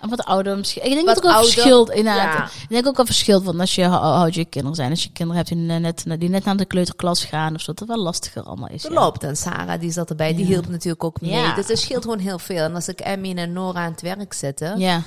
En 0.01 0.09
wat 0.09 0.25
ouder 0.25 0.57
misschien. 0.57 0.85
Ik 0.85 0.91
denk 0.91 1.07
Wat 1.07 1.15
dat 1.15 1.25
wel 1.25 1.33
ouder, 1.33 1.53
verschilt. 1.53 1.91
Inderdaad. 1.91 2.33
ja. 2.53 2.63
Ik 2.63 2.69
denk 2.69 2.87
ook 2.87 2.97
wel 2.97 3.07
verschilt 3.07 3.45
van 3.45 3.61
als 3.61 3.75
je 3.75 3.89
oud 3.89 4.35
je 4.35 4.45
kinderen 4.45 4.77
zijn. 4.77 4.91
Als 4.91 5.03
je 5.03 5.11
kinderen 5.13 5.37
hebt 5.37 5.49
die 5.49 5.59
net, 5.59 6.05
die 6.19 6.29
net 6.29 6.45
naar 6.45 6.57
de 6.57 6.65
kleuterklas 6.65 7.25
gaan 7.25 7.55
of 7.55 7.61
zo, 7.61 7.67
dat 7.67 7.79
het 7.79 7.89
wel 7.89 8.05
lastiger 8.05 8.43
allemaal 8.43 8.69
is. 8.69 8.85
Er 8.85 8.93
ja. 8.93 9.01
loopt. 9.01 9.25
En 9.25 9.37
Sarah, 9.37 9.81
die 9.81 9.91
zat 9.93 10.11
erbij, 10.11 10.35
die 10.35 10.45
hielp 10.45 10.69
natuurlijk 10.69 11.05
ook 11.05 11.21
mee. 11.21 11.55
Dus 11.55 11.69
het 11.69 11.79
scheelt 11.79 12.03
gewoon 12.03 12.19
heel 12.19 12.39
veel. 12.39 12.65
En 12.65 12.75
als 12.75 12.89
ik 12.89 13.01
Emmy 13.01 13.35
en 13.35 13.53
Nora 13.53 13.85
aan 13.85 13.91
het 13.91 14.01
werk 14.03 14.33
zette, 14.33 14.75
Ja. 14.77 15.03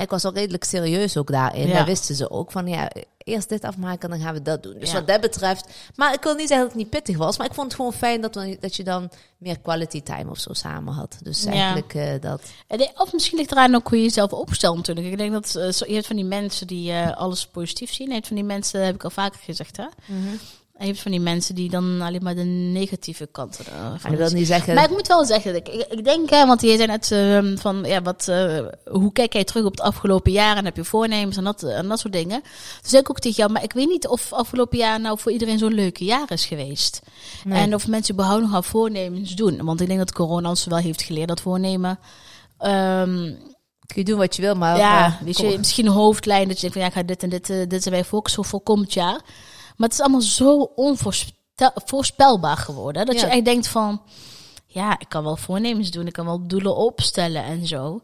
Ik 0.00 0.10
was 0.10 0.24
al 0.24 0.32
redelijk 0.32 0.64
serieus 0.64 1.16
ook 1.16 1.30
daarin. 1.30 1.66
Ja. 1.66 1.72
Daar 1.72 1.84
wisten 1.86 2.14
ze 2.14 2.30
ook 2.30 2.50
van, 2.52 2.66
ja, 2.66 2.90
eerst 3.18 3.48
dit 3.48 3.64
afmaken, 3.64 4.10
dan 4.10 4.20
gaan 4.20 4.34
we 4.34 4.42
dat 4.42 4.62
doen. 4.62 4.78
Dus 4.78 4.90
Ja. 4.90 4.94
wat 4.94 5.06
dat 5.06 5.20
betreft, 5.20 5.68
maar 5.94 6.12
ik 6.14 6.22
wil 6.22 6.34
niet 6.34 6.48
zeggen 6.48 6.66
dat 6.66 6.74
het 6.74 6.82
niet 6.82 6.90
pittig 6.90 7.16
was, 7.16 7.38
maar 7.38 7.46
ik 7.46 7.54
vond 7.54 7.66
het 7.66 7.76
gewoon 7.76 7.92
fijn 7.92 8.20
dat, 8.20 8.34
we, 8.34 8.56
dat 8.60 8.76
je 8.76 8.84
dan 8.84 9.10
meer 9.38 9.58
quality 9.58 10.02
time 10.02 10.30
of 10.30 10.38
zo 10.38 10.52
samen 10.52 10.94
had. 10.94 11.18
Dus 11.22 11.42
Ja. 11.42 11.50
eigenlijk 11.50 11.94
eh, 11.94 12.12
dat. 12.20 12.42
En 12.66 12.90
Of 12.96 13.12
misschien 13.12 13.38
ligt 13.38 13.50
eraan 13.52 13.74
ook 13.74 13.88
hoe 13.88 13.98
je 13.98 14.04
jezelf 14.04 14.32
opstelt 14.32 14.76
natuurlijk. 14.76 15.06
Ik 15.06 15.18
denk 15.18 15.32
dat 15.32 15.54
eh, 15.54 15.88
je 15.88 15.94
hebt 15.94 16.06
van 16.06 16.16
die 16.16 16.24
mensen 16.24 16.66
die 16.66 16.92
eh, 16.92 17.16
alles 17.16 17.46
positief 17.46 17.92
zien. 17.92 18.08
Je 18.08 18.14
hebt 18.14 18.26
van 18.26 18.36
die 18.36 18.44
mensen, 18.44 18.84
heb 18.84 18.94
ik 18.94 19.04
al 19.04 19.10
vaker 19.10 19.40
gezegd, 19.44 19.76
hè. 19.76 19.86
Je 20.06 20.38
hebt 20.86 21.00
van 21.00 21.10
die 21.10 21.20
mensen 21.20 21.54
die 21.54 21.70
dan 21.70 22.00
alleen 22.00 22.22
maar 22.22 22.34
de 22.34 22.44
negatieve 22.44 23.28
kanten 23.32 23.64
ervan 23.66 24.10
En 24.12 24.18
dat 24.18 24.30
wil 24.30 24.38
niet 24.38 24.46
zeggen. 24.46 24.74
Maar 24.74 24.84
ik 24.84 24.90
moet 24.90 25.06
wel 25.06 25.24
zeggen, 25.24 25.54
ik, 25.54 25.68
ik, 25.68 25.86
ik 25.90 26.04
denk, 26.04 26.30
hè, 26.30 26.46
want 26.46 26.60
jij 26.60 26.76
zei 26.76 26.86
net 26.86 27.12
ehm, 27.12 27.56
van, 27.56 27.84
ja, 27.84 28.02
wat, 28.02 28.28
eh, 28.28 28.66
hoe 28.84 29.12
kijk 29.12 29.32
jij 29.32 29.44
terug 29.44 29.64
op 29.64 29.70
het 29.70 29.80
afgelopen 29.80 30.32
jaar 30.32 30.56
en 30.56 30.64
heb 30.64 30.76
je 30.76 30.84
voornemens 30.84 31.36
en 31.36 31.44
dat, 31.44 31.62
en 31.62 31.88
dat 31.88 31.98
soort 31.98 32.12
dingen. 32.12 32.42
Dus 32.82 32.92
ik 32.92 33.10
ook 33.10 33.18
tegen 33.18 33.36
jou, 33.36 33.52
maar 33.52 33.62
ik 33.62 33.72
weet 33.72 33.88
niet 33.88 34.06
of 34.06 34.32
afgelopen 34.32 34.78
jaar 34.78 35.00
nou 35.00 35.18
voor 35.18 35.32
iedereen 35.32 35.58
zo'n 35.58 35.74
leuke 35.74 36.04
jaar 36.04 36.32
is 36.32 36.46
geweest. 36.46 37.00
Nee. 37.44 37.62
En 37.62 37.74
of 37.74 37.88
mensen 37.88 38.14
überhaupt 38.14 38.42
nog 38.42 38.54
aan 38.54 38.64
voornemens 38.64 39.34
doen. 39.34 39.64
Want 39.64 39.80
ik 39.80 39.86
denk 39.86 39.98
dat 39.98 40.12
corona 40.12 40.48
ons 40.48 40.64
wel 40.64 40.78
heeft 40.78 41.02
geleerd 41.02 41.28
dat 41.28 41.40
voornemen. 41.40 41.98
Ehm, 42.58 43.34
kun 43.86 44.02
je 44.02 44.04
doen 44.04 44.18
wat 44.18 44.36
je 44.36 44.42
wil, 44.42 44.54
maar 44.54 44.76
ja, 44.76 45.06
eh, 45.06 45.22
weet 45.22 45.38
je, 45.38 45.58
misschien 45.58 45.86
een 45.86 45.92
hoofdlijn 45.92 46.48
dat 46.48 46.60
je 46.60 46.60
denkt 46.60 46.76
van 46.76 46.82
ja, 46.82 46.88
ik 46.88 46.94
ga 46.94 47.02
dit 47.02 47.22
en 47.22 47.28
dit, 47.28 47.50
eh, 47.50 47.66
dit 47.68 47.82
zijn 47.82 47.94
wij 47.94 48.04
focussen 48.04 48.44
voor 48.44 48.60
komend 48.60 48.94
jaar. 48.94 49.20
Maar 49.78 49.88
het 49.88 49.92
is 49.98 50.00
allemaal 50.04 50.20
zo 50.20 50.60
onvoorspelbaar 51.74 52.56
geworden. 52.56 53.06
Dat 53.06 53.20
je 53.20 53.26
echt 53.26 53.44
denkt 53.44 53.68
van, 53.68 54.02
ja, 54.66 54.98
ik 54.98 55.08
kan 55.08 55.24
wel 55.24 55.36
voornemens 55.36 55.90
doen, 55.90 56.06
ik 56.06 56.12
kan 56.12 56.24
wel 56.24 56.46
doelen 56.46 56.76
opstellen 56.76 57.44
en 57.44 57.66
zo. 57.66 58.00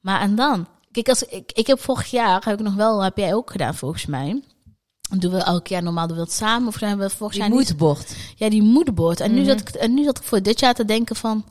Maar 0.00 0.20
en 0.20 0.34
dan? 0.34 0.66
Kijk, 0.92 1.08
als, 1.08 1.22
ik, 1.22 1.52
ik 1.52 1.66
heb 1.66 1.80
vorig 1.80 2.10
jaar, 2.10 2.42
heb 2.44 2.58
ik 2.58 2.64
nog 2.64 2.74
wel, 2.74 3.02
heb 3.02 3.16
jij 3.16 3.34
ook 3.34 3.50
gedaan 3.50 3.74
volgens 3.74 4.06
mij. 4.06 4.42
Dan 5.10 5.18
doen 5.18 5.32
we 5.32 5.38
elk 5.38 5.66
jaar 5.66 5.82
normaal 5.82 6.06
doen 6.06 6.16
we 6.16 6.22
dat 6.24 6.32
samen. 6.32 6.68
Of 6.68 6.76
zijn 6.78 6.98
we 6.98 7.10
vorig 7.10 7.32
die 7.32 7.40
jaar 7.42 7.50
niet- 7.50 7.58
moedbord. 7.68 8.16
ja, 8.36 8.48
die 8.50 8.62
moodboard. 8.62 9.20
En, 9.20 9.32
nu 9.34 9.40
Mhm. 9.40 9.48
zat 9.48 9.60
ik, 9.60 9.68
en 9.68 9.94
nu 9.94 10.04
zat 10.04 10.18
ik 10.18 10.24
voor 10.24 10.42
dit 10.42 10.60
jaar 10.60 10.74
te 10.74 10.84
denken 10.84 11.16
van... 11.16 11.44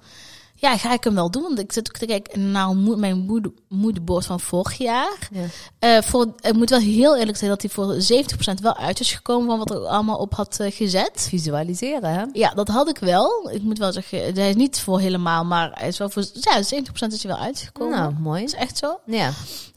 ja, 0.62 0.78
ga 0.78 0.94
ik 0.94 1.04
hem 1.04 1.14
wel 1.16 1.32
doen? 1.32 1.42
Want 1.42 1.60
ik 1.60 1.72
zit 1.72 1.88
ook 1.90 1.98
te 1.98 2.06
kijken 2.06 2.52
naar 2.52 2.76
mijn 2.76 3.18
moed- 3.18 3.50
moodboard 3.70 4.26
van 4.26 4.40
vorig 4.40 4.78
jaar. 4.78 5.30
Ja. 5.32 5.46
Eh, 5.80 6.02
voor, 6.04 6.34
ik 6.40 6.54
moet 6.54 6.70
wel 6.70 6.80
heel 6.80 7.18
eerlijk 7.18 7.38
zijn 7.38 7.50
dat 7.50 7.62
hij 7.62 7.72
voor 7.72 7.96
70% 8.02 8.62
wel 8.62 8.76
uit 8.78 9.00
is 9.00 9.12
gekomen 9.14 9.48
van 9.48 9.58
wat 9.58 9.72
er 9.72 9.88
allemaal 9.88 10.18
op 10.18 10.34
had 10.34 10.60
eh, 10.60 10.72
gezet. 10.72 11.26
Visualiseren, 11.30 12.14
hè? 12.14 12.24
Ja, 12.34 12.50
dat 12.54 12.68
had 12.68 12.90
ik 12.90 12.98
wel. 12.98 13.50
Ik 13.52 13.62
moet 13.62 13.78
wel 13.78 13.92
zeggen, 13.92 14.34
hij 14.36 14.50
is 14.50 14.56
niet 14.56 14.80
voor 14.80 15.00
helemaal, 15.00 15.46
maar 15.46 15.72
hij 15.74 15.88
is 15.88 15.98
wel 15.98 16.10
voor 16.10 16.24
ja, 16.34 16.58
70% 16.64 17.14
is 17.14 17.24
hij 17.24 17.32
wel 17.36 17.42
uitgekomen. 17.42 17.98
Nou, 18.00 18.14
mooi. 18.20 18.42
Dat 18.42 18.54
is 18.54 18.60
echt 18.60 18.78
zo. 18.78 19.00
Ja. 19.06 19.32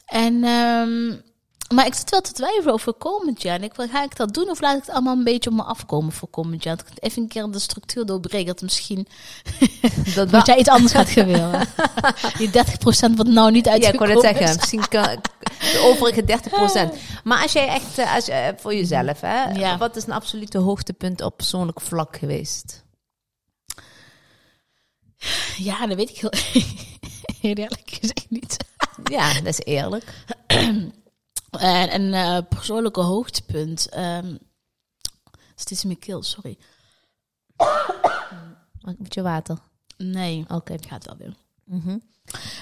En, 0.06 0.44
ehm, 0.44 1.12
maar 1.74 1.86
ik 1.86 1.94
zit 1.94 2.10
wel 2.10 2.20
te 2.20 2.32
twijfelen 2.32 2.72
over 2.72 2.92
komend 2.92 3.42
jaar. 3.42 3.56
En 3.56 3.62
ik 3.62 3.72
ga 3.76 4.02
ik 4.04 4.16
dat 4.16 4.34
doen 4.34 4.50
of 4.50 4.60
laat 4.60 4.74
ik 4.76 4.80
het 4.80 4.90
allemaal 4.94 5.16
een 5.16 5.24
beetje 5.24 5.50
op 5.50 5.56
me 5.56 5.62
afkomen 5.62 6.12
voor 6.12 6.28
komend 6.28 6.62
jaar? 6.62 6.76
Dat 6.76 6.86
ik 6.90 7.02
even 7.04 7.22
een 7.22 7.28
keer 7.28 7.50
de 7.50 7.58
structuur 7.58 8.06
doorbreken. 8.06 8.46
Dat 8.46 8.60
misschien 8.62 9.06
Dat 10.14 10.30
dat 10.36 10.46
jij 10.46 10.56
iets 10.58 10.68
anders 10.68 10.92
gaat 10.92 11.08
gebeuren. 11.08 11.68
Die 12.38 12.48
30% 12.48 12.52
wat 13.16 13.26
nou 13.26 13.50
niet 13.50 13.64
Ja, 13.64 13.72
ik 13.74 13.84
uitgekomen 13.84 14.14
wou 14.14 14.26
net 14.26 14.36
zeggen, 14.36 14.48
is. 14.54 14.56
misschien 14.56 14.88
kan 14.88 15.18
de 15.60 15.78
overige 15.82 16.22
30%. 16.92 17.22
Maar 17.24 17.42
als 17.42 17.52
jij 17.52 17.68
echt, 17.68 17.98
eh, 17.98 18.14
als, 18.14 18.26
je- 18.26 18.54
voor 18.58 18.74
jezelf, 18.74 19.20
hè, 19.20 19.44
Ja. 19.44 19.78
wat 19.78 19.96
is 19.96 20.06
een 20.06 20.12
absolute 20.12 20.58
hoogtepunt 20.58 21.20
op 21.22 21.36
persoonlijk 21.36 21.80
vlak 21.80 22.16
geweest? 22.16 22.82
Ja, 25.56 25.86
dat 25.86 25.96
weet 25.96 26.10
ik 26.10 26.16
heel, 26.18 26.32
heel 27.40 27.54
eerlijk 27.54 27.82
gezegd 28.00 28.26
niet. 28.28 28.56
Ja, 29.04 29.32
dat 29.34 29.46
is 29.46 29.60
eerlijk. 29.64 30.04
En 31.58 31.94
een 31.94 32.14
eh, 32.14 32.38
persoonlijke 32.48 33.00
hoogtepunt. 33.00 33.88
ehm 33.88 34.36
steeds 35.54 35.82
in 35.82 35.88
mijn 35.88 36.00
keel, 36.00 36.22
sorry. 36.22 36.58
Een 38.82 38.96
beetje 38.98 39.22
water. 39.22 39.58
Nee, 39.96 40.44
Oké. 40.48 40.76
gaat 40.88 41.04
wel 41.04 41.16
weer. 41.16 41.34
Mhm. 41.64 41.98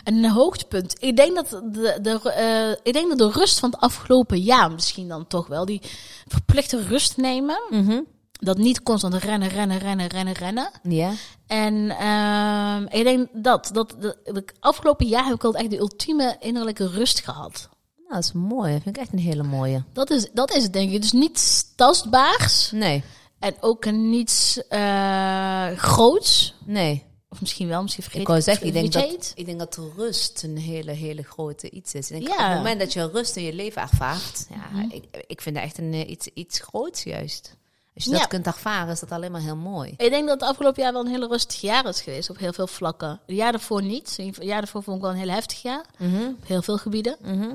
Een 0.05 0.31
hoogtepunt. 0.31 1.03
Ik 1.03 1.17
denk 1.17 1.35
dat 1.35 1.49
de, 1.51 1.99
de, 2.03 2.31
eh, 2.31 2.71
ik 2.71 2.93
denk 2.93 3.09
dat 3.09 3.19
de 3.19 3.39
rust 3.39 3.59
van 3.59 3.71
het 3.71 3.81
afgelopen 3.81 4.41
jaar 4.41 4.73
misschien 4.73 5.09
dan 5.09 5.27
toch 5.27 5.47
wel. 5.47 5.65
Die 5.65 5.81
verplichte 6.27 6.83
rust 6.83 7.17
nemen. 7.17 7.63
Mhm. 7.71 8.01
Dat 8.33 8.59
niet 8.59 8.83
constant 8.83 9.15
rennen, 9.15 9.49
rennen, 9.49 9.79
rennen, 9.79 10.07
rennen, 10.07 10.35
rennen. 10.35 10.71
Ja. 10.83 11.13
En 11.47 11.91
ehm, 11.91 12.97
ik 12.99 13.05
denk 13.05 13.29
dat, 13.33 13.71
dat, 13.73 13.95
dat, 13.99 14.17
dat 14.25 14.53
afgelopen 14.61 15.07
jaar 15.07 15.25
heb 15.25 15.35
ik 15.35 15.45
al 15.45 15.55
echt 15.55 15.71
de 15.71 15.79
ultieme 15.79 16.37
innerlijke 16.41 16.89
rust 16.89 17.21
gehad. 17.21 17.69
Nou, 18.13 18.25
dat 18.25 18.35
is 18.35 18.41
mooi. 18.49 18.73
Dat 18.73 18.83
vind 18.83 18.97
ik 18.97 19.03
echt 19.03 19.13
een 19.13 19.19
hele 19.19 19.43
mooie. 19.43 19.83
Dat 19.93 20.11
is, 20.11 20.29
dat 20.33 20.55
is 20.55 20.63
het 20.63 20.73
denk 20.73 20.91
ik. 20.93 21.01
Dus 21.01 21.13
niets 21.13 21.65
tastbaars 21.77 22.71
Nee. 22.71 23.03
en 23.39 23.55
ook 23.61 23.85
niets 23.91 24.67
eh 24.69 25.67
groots. 25.77 26.55
Nee. 26.65 27.05
Of 27.29 27.41
misschien 27.41 27.69
wel, 27.69 27.83
misschien 27.83 28.03
vergeet 28.03 28.21
Ik 28.21 28.27
wou 28.29 28.41
zeggen, 28.41 28.67
ik 28.67 28.73
denk, 28.73 28.93
dat, 28.93 29.33
ik 29.35 29.47
denk 29.47 29.59
dat 29.59 29.79
rust 29.97 30.43
een 30.43 30.59
hele, 30.59 30.91
hele 30.93 31.23
grote 31.23 31.71
iets 31.71 31.95
is. 31.95 32.11
Ik 32.11 32.17
denk, 32.25 32.29
Ja. 32.39 32.45
Op 32.45 32.49
het 32.49 32.57
moment 32.57 32.81
dat 32.81 32.93
je 32.93 33.11
rust 33.11 33.37
in 33.37 33.43
je 33.45 33.53
leven 33.53 33.83
ervaart, 33.83 34.47
ja, 34.51 34.69
Mhm. 34.79 34.91
ik, 34.91 35.25
ik 35.27 35.41
vind 35.41 35.55
dat 35.55 35.65
echt 35.65 35.79
een, 35.79 35.93
eh, 35.93 36.09
iets, 36.11 36.27
iets 36.35 36.61
groots 36.61 37.03
juist. 37.03 37.57
Als 37.95 38.05
je 38.05 38.11
Ja. 38.11 38.19
dat 38.19 38.27
kunt 38.29 38.47
ervaren, 38.47 38.93
is 38.93 39.01
dat 39.01 39.11
alleen 39.13 39.33
maar 39.33 39.41
heel 39.41 39.57
mooi. 39.57 39.91
Ik 39.97 40.11
denk 40.11 40.27
dat 40.29 40.41
het 40.41 40.49
afgelopen 40.49 40.83
jaar 40.83 40.93
wel 40.93 41.05
een 41.05 41.11
hele 41.11 41.27
rustig 41.29 41.61
jaar 41.61 41.87
is 41.89 42.01
geweest 42.01 42.31
op 42.31 42.39
heel 42.39 42.53
veel 42.53 42.67
vlakken. 42.67 43.09
Het 43.27 43.37
jaar 43.37 43.53
daarvoor 43.53 43.83
niet. 43.83 44.17
Het 44.17 44.37
jaar 44.41 44.61
daarvoor 44.61 44.83
vond 44.83 44.97
ik 44.97 45.03
wel 45.03 45.11
een 45.13 45.19
heel 45.19 45.29
heftig 45.29 45.63
jaar. 45.63 45.85
Mhm. 45.99 46.25
Op 46.27 46.47
heel 46.47 46.63
veel 46.63 46.79
gebieden. 46.79 47.17
Mhm. 47.23 47.55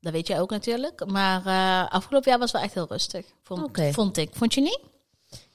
Dat 0.00 0.12
weet 0.12 0.26
jij 0.26 0.40
ook 0.40 0.50
natuurlijk. 0.50 1.06
Maar 1.06 1.46
eh, 1.46 1.92
afgelopen 1.92 2.30
jaar 2.30 2.38
was 2.38 2.50
wel 2.50 2.62
echt 2.62 2.74
heel 2.74 2.86
rustig. 2.88 3.26
Vond, 3.42 3.78
vond 3.92 4.16
ik. 4.16 4.30
Vond 4.32 4.54
je 4.54 4.60
niet? 4.60 4.80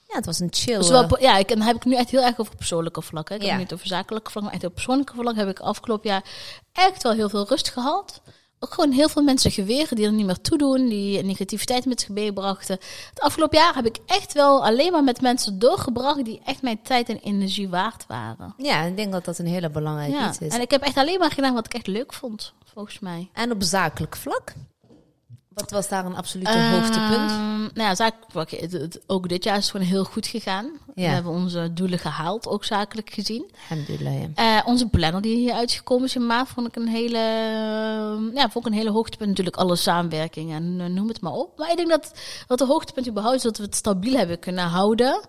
Ja, 0.08 0.16
het 0.16 0.26
was 0.26 0.40
een 0.40 0.54
chill. 0.54 0.78
Dus 0.78 0.90
wel, 0.90 1.04
eh, 1.04 1.22
ja, 1.22 1.38
ik, 1.38 1.50
en 1.50 1.58
dan 1.58 1.68
heb 1.68 1.76
ik 1.76 1.86
nu 1.86 1.96
echt 1.96 2.10
heel 2.10 2.22
erg 2.22 2.40
over 2.40 2.56
persoonlijke 2.56 3.02
vlakken. 3.02 3.36
Ik 3.36 3.42
heb 3.42 3.50
het 3.52 3.60
niet 3.60 3.74
over 3.74 3.88
zakelijke 3.88 4.32
vlakken, 4.32 4.44
maar 4.44 4.62
echt 4.62 4.70
op 4.70 4.74
persoonlijke 4.74 5.14
vlakken 5.14 5.38
heb 5.48 5.58
ik 5.58 5.60
afgelopen 5.60 6.10
jaar 6.10 6.24
echt 6.72 7.04
wel 7.04 7.14
heel 7.14 7.30
veel 7.30 7.48
rust 7.48 7.70
gehad. 7.70 8.22
Ook 8.60 8.74
gewoon 8.74 8.92
heel 8.92 9.10
veel 9.10 9.24
mensen 9.24 9.52
geweren 9.52 9.96
die 9.96 10.06
er 10.06 10.14
niet 10.14 10.26
meer 10.26 10.42
toe 10.42 10.58
doen, 10.58 10.88
die 10.90 11.24
negativiteit 11.24 11.86
met 11.86 12.00
zich 12.00 12.10
meebrachten. 12.10 12.78
Het 13.10 13.20
afgelopen 13.20 13.58
jaar 13.58 13.76
heb 13.76 13.86
ik 13.86 13.98
echt 14.06 14.34
wel 14.34 14.66
alleen 14.66 14.92
maar 14.92 15.04
met 15.04 15.22
mensen 15.22 15.60
doorgebracht 15.60 16.26
die 16.26 16.42
echt 16.46 16.62
mijn 16.62 16.82
tijd 16.82 17.10
en 17.10 17.20
energie 17.20 17.70
waard 17.70 18.06
waren. 18.08 18.54
ja, 18.58 18.82
ik 18.82 18.96
denk 18.96 19.12
dat 19.12 19.26
dat 19.26 19.38
een 19.38 19.46
hele 19.48 19.70
belangrijke 19.70 20.16
Ja. 20.16 20.30
iets 20.30 20.38
is. 20.40 20.54
En 20.54 20.62
ik 20.62 20.72
heb 20.72 20.82
echt 20.82 20.98
alleen 20.98 21.20
maar 21.20 21.32
gedaan 21.32 21.54
wat 21.54 21.66
ik 21.66 21.74
echt 21.74 21.88
leuk 21.88 22.14
vond, 22.14 22.54
volgens 22.74 23.00
mij. 23.00 23.30
En 23.34 23.52
op 23.52 23.64
zakelijk 23.64 24.16
vlak? 24.16 24.54
Wat 25.56 25.72
was 25.72 25.88
daar 25.90 26.06
een 26.06 26.16
absolute 26.16 26.60
hoogtepunt? 26.70 27.32
Ehm, 27.32 27.60
nou 27.60 27.72
ja, 27.74 27.96
zakelijk, 27.96 28.98
ook 29.08 29.30
dit 29.30 29.44
jaar 29.44 29.58
is 29.58 29.62
het 29.64 29.72
gewoon 29.72 29.88
heel 29.88 30.04
goed 30.04 30.28
gegaan. 30.28 30.72
We 30.96 31.02
hebben 31.02 31.32
onze 31.32 31.74
doelen 31.74 32.00
gehaald, 32.00 32.48
ook 32.48 32.64
zakelijk 32.66 33.10
gezien. 33.10 33.52
Alhamdulillah, 33.70 34.22
ja. 34.36 34.58
Eh, 34.60 34.68
onze 34.68 34.88
planner 34.88 35.22
die 35.22 35.38
hier 35.38 35.54
uitgekomen 35.54 36.06
is 36.06 36.16
in 36.16 36.26
maart, 36.26 36.48
vond 36.50 36.68
ik 36.68 36.76
een 36.76 36.88
hele, 36.88 37.18
eh, 37.18 38.36
ja, 38.36 38.50
vond 38.50 38.66
ik 38.66 38.72
een 38.72 38.78
hele 38.78 38.92
hoogtepunt. 38.92 39.30
Natuurlijk 39.30 39.58
alle 39.58 39.76
samenwerking 39.76 40.52
en 40.54 40.76
eh, 40.80 40.86
noem 40.86 41.08
het 41.08 41.22
maar 41.22 41.34
op. 41.34 41.58
Maar 41.58 41.70
ik 41.72 41.78
denk 41.78 41.90
dat, 41.90 42.12
dat 42.48 42.58
de 42.58 42.66
hoogtepunt 42.66 43.08
überhaupt 43.08 43.38
is 43.38 43.44
dat 43.44 43.58
we 43.58 43.64
het 43.64 43.76
stabiel 43.76 44.14
hebben 44.18 44.40
kunnen 44.40 44.66
houden. 44.66 45.20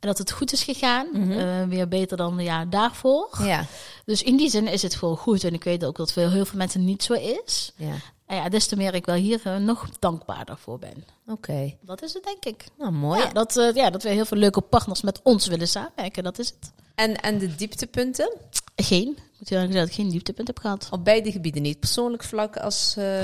En 0.00 0.10
dat 0.10 0.18
het 0.18 0.30
goed 0.32 0.52
is 0.52 0.62
gegaan. 0.62 1.06
Eh, 1.30 1.62
weer 1.68 1.88
beter 1.88 2.16
dan 2.16 2.36
de 2.36 2.42
jaar 2.42 2.70
daarvoor. 2.70 3.28
Ja, 3.42 3.64
Dus 4.04 4.22
in 4.22 4.36
die 4.36 4.50
zin 4.50 4.66
is 4.66 4.82
het 4.82 4.96
veel 4.96 5.16
goed. 5.16 5.44
En 5.44 5.54
ik 5.54 5.64
weet 5.64 5.84
ook 5.84 5.96
dat 5.96 6.12
voor 6.12 6.22
heel 6.22 6.44
veel 6.44 6.58
mensen 6.58 6.84
niet 6.84 7.02
zo 7.02 7.12
is. 7.12 7.72
ja. 7.76 7.92
En 8.26 8.36
ja, 8.36 8.48
des 8.48 8.66
te 8.66 8.76
meer 8.76 8.94
ik 8.94 9.06
wel 9.06 9.14
hier 9.14 9.40
eh, 9.44 9.56
nog 9.56 9.88
dankbaarder 9.98 10.58
voor 10.58 10.78
ben. 10.78 11.04
Oké. 11.26 11.74
Dat 11.80 12.02
is 12.02 12.12
het, 12.12 12.24
denk 12.24 12.44
ik. 12.44 12.64
Nou, 12.78 12.92
mooi. 12.92 13.20
Ja, 13.20 13.28
dat, 13.32 13.56
eh, 13.56 13.74
ja, 13.74 13.90
dat 13.90 14.02
we 14.02 14.08
heel 14.08 14.24
veel 14.24 14.36
leuke 14.38 14.60
partners 14.60 15.02
met 15.02 15.20
ons 15.22 15.46
willen 15.46 15.68
samenwerken. 15.68 16.22
Dat 16.24 16.38
is 16.38 16.46
het. 16.46 16.72
En, 16.94 17.16
en 17.20 17.38
de 17.38 17.54
dieptepunten? 17.54 18.32
Geen. 18.76 19.08
Ik 19.08 19.40
moet 19.40 19.48
heel 19.48 19.58
erg 19.58 19.66
zeggen 19.66 19.74
dat 19.74 19.88
ik 19.88 19.94
geen 19.94 20.08
dieptepunt 20.10 20.46
heb 20.46 20.58
gehad. 20.58 20.88
Op 20.90 21.04
beide 21.04 21.32
gebieden 21.32 21.62
niet. 21.62 21.80
Persoonlijk 21.80 22.24
vlak 22.24 22.56
als... 22.56 22.94
eh, 22.96 23.20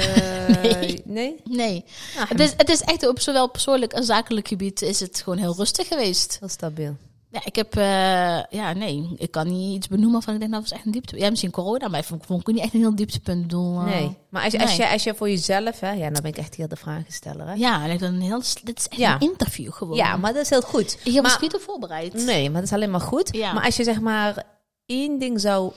Nee. 0.63 1.03
Nee? 1.05 1.37
Nee. 1.45 1.85
Nou, 2.17 2.29
Het 2.29 2.41
is, 2.41 2.53
het 2.57 2.69
is 2.69 2.81
echt 2.81 3.09
op 3.09 3.21
zowel 3.21 3.49
persoonlijk 3.51 3.93
als 3.95 4.07
zakelijk 4.07 4.49
gebied 4.49 4.83
is 4.83 5.01
het 5.01 5.21
gewoon 5.25 5.39
heel 5.39 5.55
rustig 5.57 5.89
geweest. 5.89 6.37
heel 6.41 6.49
stabiel. 6.49 6.97
Ja, 7.33 7.41
ik 7.45 7.57
heb, 7.57 7.77
eh, 7.77 8.43
ja, 8.51 8.73
nee, 8.73 9.09
ik 9.17 9.31
kan 9.31 9.47
niet 9.49 9.77
iets 9.77 9.89
benoemen 9.89 10.23
van 10.23 10.35
ik 10.35 10.41
denk, 10.41 10.53
dat 10.53 10.61
was 10.61 10.73
echt 10.73 10.85
een 10.87 10.91
dieptepunt. 10.93 11.23
Ja, 11.23 11.31
misschien 11.31 11.51
corona, 11.51 11.89
maar 11.89 12.01
ik 12.01 12.07
vond, 12.07 12.27
vond 12.27 12.41
ik 12.49 12.55
niet 12.55 12.63
echt 12.65 12.75
een 12.75 12.81
heel 12.81 12.95
dieptepunt. 12.95 13.43
Bedoel, 13.43 13.79
eh, 13.79 13.85
Nee. 13.85 14.17
Maar 14.29 14.43
als, 14.43 14.53
je- 14.53 14.61
als, 14.61 14.77
nee. 14.77 14.87
je, 14.87 14.93
als 14.93 15.03
je 15.05 15.15
voor 15.15 15.29
jezelf... 15.29 15.81
Hè, 15.81 15.91
ja, 15.93 16.11
dan 16.11 16.23
ben 16.23 16.31
ik 16.31 16.37
echt 16.39 16.55
hier 16.55 16.69
de 16.69 16.77
vragensteller. 16.77 17.47
Hè? 17.47 17.53
Ja, 17.55 17.85
en 17.85 17.91
ik 17.91 17.99
dan 17.99 18.15
heel, 18.21 18.43
dit 18.63 18.79
is 18.79 18.89
echt 18.89 19.01
Ja. 19.01 19.15
een 19.15 19.21
interview 19.21 19.73
gewoon. 19.73 19.97
Ja, 19.97 20.17
maar 20.17 20.33
dat 20.33 20.43
is 20.43 20.51
heel 20.51 20.61
goed. 20.63 20.99
Je 21.05 21.23
was 21.23 21.33
maar, 21.33 21.41
niet 21.43 21.57
voorbereid. 21.61 22.15
Nee, 22.15 22.45
maar 22.51 22.61
dat 22.61 22.71
is 22.71 22.75
alleen 22.75 22.91
maar 22.91 23.01
goed. 23.01 23.29
Ja. 23.37 23.53
Maar 23.53 23.65
als 23.65 23.77
je 23.77 23.85
zeg 23.85 24.01
maar 24.01 24.43
één 24.87 25.19
ding 25.19 25.41
zou 25.41 25.73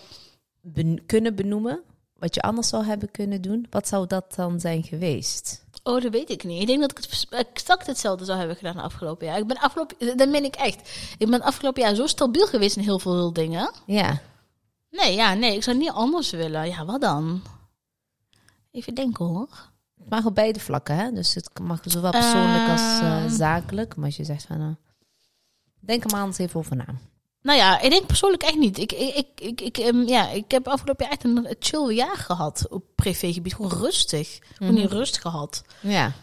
ben- 0.61 1.05
kunnen 1.05 1.35
benoemen... 1.35 1.81
wat 2.17 2.35
je 2.35 2.41
anders 2.41 2.67
zou 2.67 2.85
hebben 2.85 3.11
kunnen 3.11 3.41
doen... 3.41 3.67
wat 3.69 3.87
zou 3.87 4.07
dat 4.07 4.35
dan 4.35 4.59
zijn 4.59 4.83
geweest? 4.83 5.62
Oh, 5.83 6.01
dat 6.01 6.11
weet 6.11 6.29
ik 6.29 6.43
niet. 6.43 6.61
Ik 6.61 6.67
denk 6.67 6.81
dat 6.81 6.91
ik 6.91 6.97
het 6.97 7.27
exact 7.29 7.87
hetzelfde 7.87 8.25
zou 8.25 8.37
hebben 8.37 8.55
gedaan 8.57 8.77
afgelopen 8.77 9.25
jaar. 9.27 9.37
Ik 9.37 9.47
ben 9.47 9.57
afgelopen, 9.59 10.17
dat 10.17 10.29
meen 10.29 10.43
ik 10.43 10.55
echt. 10.55 10.89
Ik 11.17 11.29
ben 11.29 11.41
afgelopen 11.41 11.81
jaar 11.81 11.95
zo 11.95 12.07
stabiel 12.07 12.47
geweest 12.47 12.75
in 12.77 12.83
heel 12.83 12.99
veel 12.99 13.33
dingen. 13.33 13.71
Ja. 13.85 14.21
Nee, 14.89 15.15
ja, 15.15 15.33
nee, 15.33 15.55
ik 15.55 15.63
zou 15.63 15.77
niet 15.77 15.91
anders 15.91 16.31
willen. 16.31 16.67
Ja, 16.67 16.85
wat 16.85 17.01
dan? 17.01 17.41
Even 18.71 18.93
denken 18.95 19.25
hoor. 19.25 19.71
Het 19.99 20.09
mag 20.09 20.25
op 20.25 20.35
beide 20.35 20.59
vlakken, 20.59 20.95
hè? 20.95 21.11
Dus 21.11 21.33
het 21.33 21.59
mag 21.61 21.79
zowel 21.85 22.11
persoonlijk 22.11 22.69
als 22.69 22.81
eh, 22.81 23.23
Ehm. 23.23 23.29
zakelijk. 23.29 23.95
Maar 23.95 24.05
als 24.05 24.15
je 24.15 24.23
zegt 24.23 24.45
van... 24.45 24.57
nou, 24.57 24.75
denk 25.79 26.03
er 26.03 26.09
maar 26.09 26.19
anders 26.21 26.37
even 26.37 26.59
over 26.59 26.75
na. 26.75 26.85
Nou 27.43 27.57
ja, 27.57 27.79
ik 27.79 27.89
denk 27.89 28.05
persoonlijk 28.05 28.43
echt 28.43 28.57
niet. 28.57 28.77
Ik, 28.77 28.91
ik, 28.91 29.27
ik, 29.35 29.61
ik, 29.61 29.77
ehm, 29.77 30.01
ja, 30.01 30.29
ik 30.29 30.51
heb 30.51 30.67
afgelopen 30.67 31.05
jaar 31.05 31.13
echt 31.13 31.23
een 31.23 31.55
chill 31.59 31.95
jaar 31.95 32.17
gehad 32.17 32.65
op 32.69 32.83
privégebied. 32.95 33.53
Gewoon 33.53 33.71
rustig. 33.71 34.39
Gewoon 34.53 34.73
niet 34.73 34.91
rust 34.91 35.19
gehad. 35.19 35.63
Ja. 35.79 36.13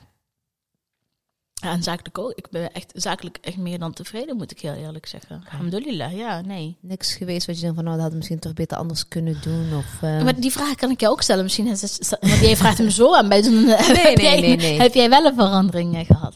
Ja, 1.60 1.70
en 1.70 1.82
zakelijk 1.82 2.18
ook. 2.18 2.32
Ik 2.34 2.50
ben 2.50 2.72
echt 2.72 2.92
zakelijk 2.94 3.38
echt 3.40 3.56
meer 3.56 3.78
dan 3.78 3.92
tevreden, 3.92 4.36
moet 4.36 4.50
ik 4.50 4.60
heel 4.60 4.72
eerlijk 4.72 5.06
zeggen. 5.06 5.42
Alhamdulillah, 5.50 6.16
ja, 6.16 6.40
nee. 6.40 6.76
Niks 6.80 7.14
geweest 7.14 7.46
wat 7.46 7.54
je 7.54 7.60
denkt 7.60 7.76
van... 7.76 7.84
nou, 7.84 7.96
dat 7.96 8.06
hadden 8.06 8.10
we 8.10 8.16
misschien 8.16 8.38
toch 8.38 8.52
beter 8.52 8.76
anders 8.76 9.08
kunnen 9.08 9.38
doen. 9.42 9.76
Of, 9.76 10.02
eh, 10.02 10.22
Maar 10.22 10.40
die 10.40 10.52
vraag 10.52 10.74
kan 10.74 10.90
ik 10.90 11.00
jou 11.00 11.12
ook 11.12 11.22
stellen. 11.22 11.42
Misschien 11.42 11.66
is 11.66 11.82
het, 11.82 12.16
want 12.20 12.40
jij 12.40 12.56
vraagt 12.56 12.78
hem 12.78 12.90
zo 12.90 13.14
aan 13.14 13.28
bij 13.28 13.42
zo'n... 13.42 13.64
Nee, 13.64 13.76
heb, 13.76 14.16
nee, 14.16 14.24
jij, 14.24 14.40
nee, 14.40 14.56
nee. 14.56 14.80
heb 14.80 14.94
jij 14.94 15.08
wel 15.08 15.24
een 15.24 15.34
verandering 15.34 15.96
eh, 15.96 16.06
gehad? 16.06 16.34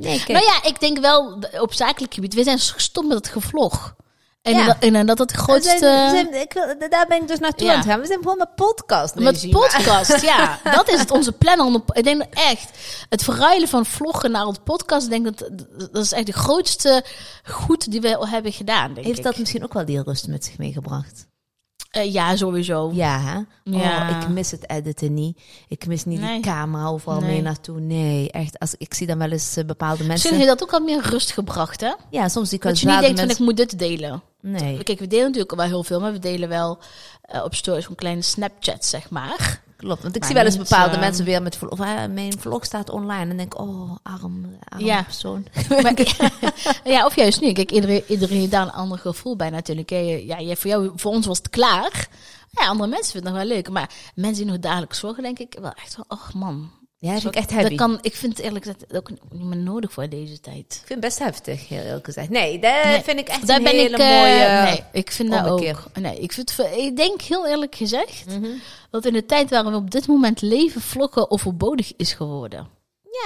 Nee, 0.00 0.16
kijk. 0.24 0.28
Nou 0.28 0.44
ja, 0.44 0.68
ik 0.68 0.80
denk 0.80 0.98
wel 0.98 1.38
op 1.60 1.72
zakelijk 1.72 2.14
gebied. 2.14 2.34
We 2.34 2.42
zijn 2.42 2.58
gestopt 2.58 3.06
met 3.08 3.16
het 3.16 3.28
gevlog. 3.28 3.94
En, 4.42 4.54
Ja. 4.54 4.66
dat, 4.66 4.76
en 4.80 5.06
dat 5.06 5.18
het 5.18 5.32
grootste... 5.32 5.78
zijn- 5.78 6.10
we 6.10 6.16
zijn- 6.30 6.40
ik 6.42 6.52
wil- 6.52 6.88
daar 6.90 7.06
ben 7.06 7.20
ik 7.22 7.28
dus 7.28 7.38
naartoe 7.38 7.66
Ja. 7.66 7.72
aan 7.72 7.78
het 7.78 7.88
gaan. 7.88 8.00
We 8.00 8.06
zijn 8.06 8.18
gewoon 8.22 8.38
met 8.38 8.54
podcast. 8.54 9.14
nu, 9.14 9.22
Met 9.24 9.50
podcast, 9.50 10.20
ja. 10.20 10.58
Dat 10.76 10.88
is 10.88 10.98
het, 11.00 11.10
onze 11.10 11.32
plan. 11.32 11.60
om 11.60 11.72
de- 11.72 11.82
Ik 11.92 12.04
denk 12.04 12.22
echt, 12.30 12.70
het 13.08 13.22
verruilen 13.24 13.68
van 13.68 13.86
vloggen 13.86 14.30
naar 14.30 14.46
het 14.46 14.64
podcast, 14.64 15.04
ik 15.04 15.10
denk 15.10 15.24
dat 15.24 15.48
dat 15.92 16.04
is 16.04 16.12
echt 16.12 16.26
de 16.26 16.32
grootste 16.32 17.04
goed 17.44 17.90
die 17.90 18.00
we 18.00 18.26
hebben 18.28 18.52
gedaan, 18.52 18.94
denk 18.94 19.06
Heeft 19.06 19.18
ik. 19.18 19.24
dat 19.24 19.38
misschien 19.38 19.64
ook 19.64 19.72
wel 19.72 19.84
die 19.84 20.02
rust 20.02 20.26
met 20.28 20.44
zich 20.44 20.58
meegebracht? 20.58 21.26
Eh, 21.90 22.12
ja, 22.12 22.36
sowieso. 22.36 22.90
Ja, 22.94 23.20
hè? 23.20 23.36
Oh, 23.76 23.82
Ja. 23.82 24.20
ik 24.20 24.28
mis 24.28 24.50
het 24.50 24.70
editen 24.70 25.14
niet. 25.14 25.40
Ik 25.68 25.86
mis 25.86 26.04
niet 26.04 26.20
Nee. 26.20 26.32
die 26.34 26.42
camera 26.42 26.86
overal 26.86 27.20
Nee. 27.20 27.30
mee 27.30 27.42
naartoe. 27.42 27.80
Nee, 27.80 28.30
echt. 28.30 28.58
Als, 28.58 28.74
ik 28.78 28.94
zie 28.94 29.06
dan 29.06 29.18
wel 29.18 29.30
eens 29.30 29.56
eh, 29.56 29.64
bepaalde 29.64 29.96
mensen... 30.04 30.12
Misschien 30.12 30.34
heeft 30.36 30.48
dat 30.48 30.62
ook 30.62 30.72
al 30.72 30.84
meer 30.86 31.02
rust 31.02 31.30
gebracht, 31.32 31.80
hè? 31.80 31.92
Ja, 32.10 32.28
soms 32.28 32.48
die 32.50 32.58
Dat 32.58 32.80
je 32.80 32.86
niet 32.86 33.00
denkt 33.00 33.20
van, 33.20 33.30
ik 33.30 33.38
moet 33.38 33.56
dit 33.56 33.78
delen. 33.78 34.22
Nee, 34.40 34.82
Kijk, 34.82 34.98
we 34.98 35.06
delen 35.06 35.24
natuurlijk 35.24 35.54
wel 35.54 35.66
heel 35.66 35.84
veel, 35.84 36.00
maar 36.00 36.12
we 36.12 36.18
delen 36.18 36.48
wel 36.48 36.78
eh, 37.22 37.44
op 37.44 37.54
stories 37.54 37.88
een 37.88 37.94
kleine 37.94 38.22
Snapchat, 38.22 38.84
zeg 38.84 39.10
maar. 39.10 39.62
Klopt. 39.80 40.02
Want 40.02 40.14
ik 40.14 40.20
Maar 40.20 40.30
zie 40.30 40.38
wel 40.38 40.46
eens 40.46 40.56
niet, 40.58 40.68
bepaalde 40.68 40.94
eh, 40.94 41.00
mensen 41.00 41.24
weer 41.24 41.42
met... 41.42 41.56
vlog- 41.56 41.70
Of, 41.70 41.80
eh, 41.80 42.04
mijn 42.10 42.38
vlog 42.38 42.64
staat 42.64 42.90
online. 42.90 43.30
En 43.30 43.36
denk 43.36 43.60
oh, 43.60 43.96
arm, 44.02 44.56
arm 44.68 44.84
Ja. 44.84 45.02
persoon. 45.02 45.46
Maar, 45.82 45.94
ja, 46.84 47.06
of 47.06 47.16
juist 47.16 47.40
nu. 47.40 47.52
Kijk, 47.52 47.70
iedereen, 47.70 48.02
iedereen 48.08 48.38
heeft 48.38 48.50
daar 48.50 48.62
een 48.62 48.72
ander 48.72 48.98
gevoel 48.98 49.36
bij 49.36 49.50
natuurlijk. 49.50 49.90
Ja, 49.90 50.54
voor, 50.54 50.70
jou, 50.70 50.90
voor 50.96 51.12
ons 51.12 51.26
was 51.26 51.38
het 51.38 51.50
klaar. 51.50 52.08
Ja, 52.50 52.66
andere 52.66 52.88
mensen 52.88 53.12
vinden 53.12 53.30
het 53.32 53.38
nog 53.40 53.48
wel 53.48 53.56
leuk. 53.56 53.70
Maar 53.70 53.90
mensen 54.14 54.42
die 54.42 54.52
nog 54.52 54.60
dagelijks 54.62 54.98
zorgen, 54.98 55.22
denk 55.22 55.38
ik 55.38 55.56
wel 55.60 55.72
echt 55.72 55.94
van, 55.94 56.04
oh 56.08 56.30
man. 56.34 56.70
Ja, 57.02 57.12
dat 57.12 57.20
vind 57.22 57.34
ik 57.34 57.40
echt 57.40 57.48
Dat 57.50 57.58
heavy. 57.58 57.74
kan, 57.74 57.98
ik 58.02 58.14
vind 58.16 58.36
het 58.36 58.46
eerlijk 58.46 58.64
gezegd 58.64 58.94
ook 58.96 59.10
niet 59.10 59.42
meer 59.44 59.56
nodig 59.56 59.92
voor 59.92 60.08
deze 60.08 60.40
tijd. 60.40 60.56
Ik 60.64 60.72
vind 60.72 60.88
het 60.88 61.00
best 61.00 61.18
heftig, 61.18 61.68
heel 61.68 61.82
eerlijk 61.82 62.04
gezegd. 62.04 62.28
Nee, 62.28 62.58
dat 62.58 62.84
Nee, 62.84 63.00
vind 63.02 63.18
ik 63.18 63.28
echt 63.28 63.46
Daar 63.46 63.56
een 63.56 63.62
ben 63.62 63.72
hele 63.72 63.88
ik, 63.96 63.98
eh, 63.98 64.08
mooie... 64.20 64.62
nee, 64.70 64.82
ik 64.92 65.10
vind 65.10 65.30
dat 65.30 65.46
ook. 65.46 65.60
Nee, 66.00 66.18
ik, 66.20 66.32
vind, 66.32 66.58
ik 66.76 66.96
denk 66.96 67.22
heel 67.22 67.46
eerlijk 67.48 67.74
gezegd 67.74 68.26
Mhm. 68.26 68.46
dat 68.90 69.04
in 69.06 69.12
de 69.12 69.26
tijd 69.26 69.50
waarin 69.50 69.70
we 69.72 69.76
op 69.78 69.90
dit 69.90 70.06
moment 70.06 70.40
leven, 70.40 70.80
vloggen 70.80 71.30
overbodig 71.30 71.92
is 71.96 72.12
geworden. 72.12 72.68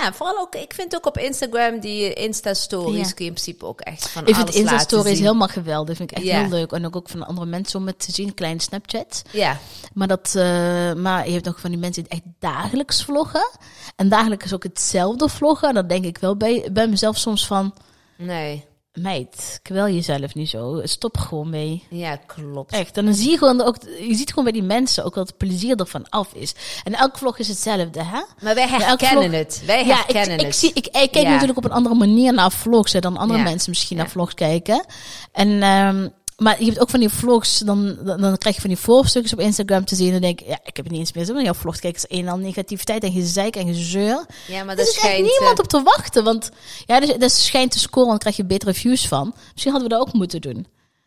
Ja, 0.00 0.12
vooral 0.12 0.38
ook, 0.38 0.54
ik 0.54 0.74
vind 0.74 0.94
ook 0.94 1.06
op 1.06 1.18
Instagram 1.18 1.80
die 1.80 2.12
Insta-stories 2.12 3.08
Ja. 3.08 3.14
kun 3.14 3.24
je 3.24 3.30
in 3.30 3.36
principe 3.36 3.66
ook 3.66 3.80
echt 3.80 4.08
van 4.08 4.22
Ik 4.26 4.34
vind 4.34 4.36
alles 4.48 4.56
laten 4.56 4.60
Insta-stories 4.76 5.18
helemaal 5.18 5.48
geweldig. 5.48 5.96
Vind 5.96 6.10
ik 6.10 6.16
echt 6.16 6.26
Ja. 6.26 6.40
heel 6.40 6.48
leuk. 6.48 6.72
En 6.72 6.86
ook, 6.86 6.96
ook 6.96 7.08
van 7.08 7.26
andere 7.26 7.46
mensen 7.46 7.78
om 7.80 7.86
het 7.86 7.98
te 7.98 8.12
zien, 8.12 8.34
kleine 8.34 8.60
Snapchats. 8.60 9.22
Ja, 9.30 9.58
Maar, 9.92 10.08
dat, 10.08 10.34
eh, 10.36 10.92
maar 10.92 11.26
je 11.26 11.32
hebt 11.32 11.48
ook 11.48 11.58
van 11.58 11.70
die 11.70 11.78
mensen 11.78 12.02
die 12.02 12.12
echt 12.12 12.22
dagelijks 12.38 13.02
vloggen. 13.04 13.50
En 13.96 14.08
dagelijks 14.08 14.54
ook 14.54 14.62
hetzelfde 14.62 15.28
vloggen. 15.28 15.68
En 15.68 15.74
dan 15.74 15.86
denk 15.86 16.04
ik 16.04 16.18
wel 16.18 16.36
bij, 16.36 16.68
bij 16.72 16.88
mezelf 16.88 17.16
soms 17.18 17.46
van... 17.46 17.74
nee. 18.16 18.64
Meid, 18.94 19.58
kwel 19.62 19.88
jezelf 19.88 20.34
niet 20.34 20.48
zo. 20.48 20.80
Stop 20.84 21.16
gewoon 21.18 21.50
mee. 21.50 21.82
Ja, 21.90 22.16
klopt. 22.16 22.72
Echt. 22.72 22.96
En 22.96 23.04
dan 23.04 23.14
zie 23.14 23.30
je 23.30 23.38
gewoon 23.38 23.60
ook... 23.62 23.76
Je 24.08 24.14
ziet 24.14 24.28
gewoon 24.28 24.44
bij 24.44 24.52
die 24.52 24.62
mensen 24.62 25.04
ook 25.04 25.14
dat 25.14 25.26
het 25.28 25.36
plezier 25.36 25.76
ervan 25.76 26.08
af 26.08 26.32
is. 26.34 26.54
En 26.84 26.94
elke 26.94 27.18
vlog 27.18 27.38
is 27.38 27.48
hetzelfde, 27.48 28.02
hè? 28.02 28.20
Maar 28.42 28.54
wij 28.54 28.68
elk 28.68 28.70
herkennen 28.70 29.22
vlog- 29.28 29.38
het. 29.38 29.62
Wij 29.66 29.86
Ja, 29.86 29.94
herkennen 29.96 30.32
ik, 30.34 30.40
ik, 30.40 30.46
het. 30.46 30.56
zie, 30.56 30.70
ik, 30.74 30.86
ik 30.86 30.92
kijk 30.92 31.14
Ja. 31.14 31.30
natuurlijk 31.30 31.58
op 31.58 31.64
een 31.64 31.70
andere 31.72 31.94
manier 31.94 32.32
naar 32.32 32.52
vlogs 32.52 32.92
hè, 32.92 33.00
dan 33.00 33.16
andere 33.16 33.38
Ja. 33.38 33.44
mensen 33.44 33.70
misschien 33.70 33.96
Ja. 33.96 34.02
naar 34.02 34.12
vlogs 34.12 34.34
kijken. 34.34 34.84
En, 35.32 35.62
ehm, 35.62 36.08
maar 36.36 36.58
je 36.58 36.64
hebt 36.64 36.80
ook 36.80 36.90
van 36.90 37.00
die 37.00 37.08
vlogs, 37.08 37.58
dan, 37.58 37.98
dan, 38.04 38.20
dan 38.20 38.38
krijg 38.38 38.54
je 38.54 38.60
van 38.60 38.70
die 38.70 38.78
voorstukjes 38.78 39.32
op 39.32 39.40
Instagram 39.40 39.84
te 39.84 39.94
zien. 39.94 40.06
En 40.06 40.12
dan 40.12 40.20
denk 40.20 40.40
ik, 40.40 40.46
ja, 40.46 40.58
ik 40.64 40.76
heb 40.76 40.84
het 40.84 40.90
niet 40.90 41.00
eens 41.00 41.12
meer 41.12 41.24
zo. 41.24 41.34
Maar 41.34 41.42
jouw 41.42 41.54
vlog 41.54 41.78
kijken 41.78 42.02
is 42.08 42.16
een 42.18 42.26
en 42.26 42.32
al 42.32 42.38
negativiteit 42.38 43.02
en 43.02 43.12
gezeik 43.12 43.56
en 43.56 43.66
gezeur. 43.66 44.26
Ja, 44.46 44.64
maar 44.64 44.70
Er 44.70 44.76
dat 44.76 44.86
is 44.86 44.92
echt 44.92 45.00
schijnt... 45.00 45.26
niemand 45.26 45.58
eh, 45.58 45.64
op 45.64 45.68
te 45.68 45.82
wachten. 45.82 46.24
Want 46.24 46.50
ja, 46.86 47.00
dus, 47.00 47.16
dat 47.18 47.32
schijnt 47.32 47.70
te 47.70 47.78
scoren, 47.78 48.08
dan 48.08 48.18
krijg 48.18 48.36
je 48.36 48.44
betere 48.44 48.74
views 48.74 49.08
van. 49.08 49.34
Misschien 49.52 49.72
hadden 49.72 49.90
we 49.90 49.96
dat 49.96 50.06
ook 50.06 50.12
moeten 50.12 50.40
doen. 50.40 50.66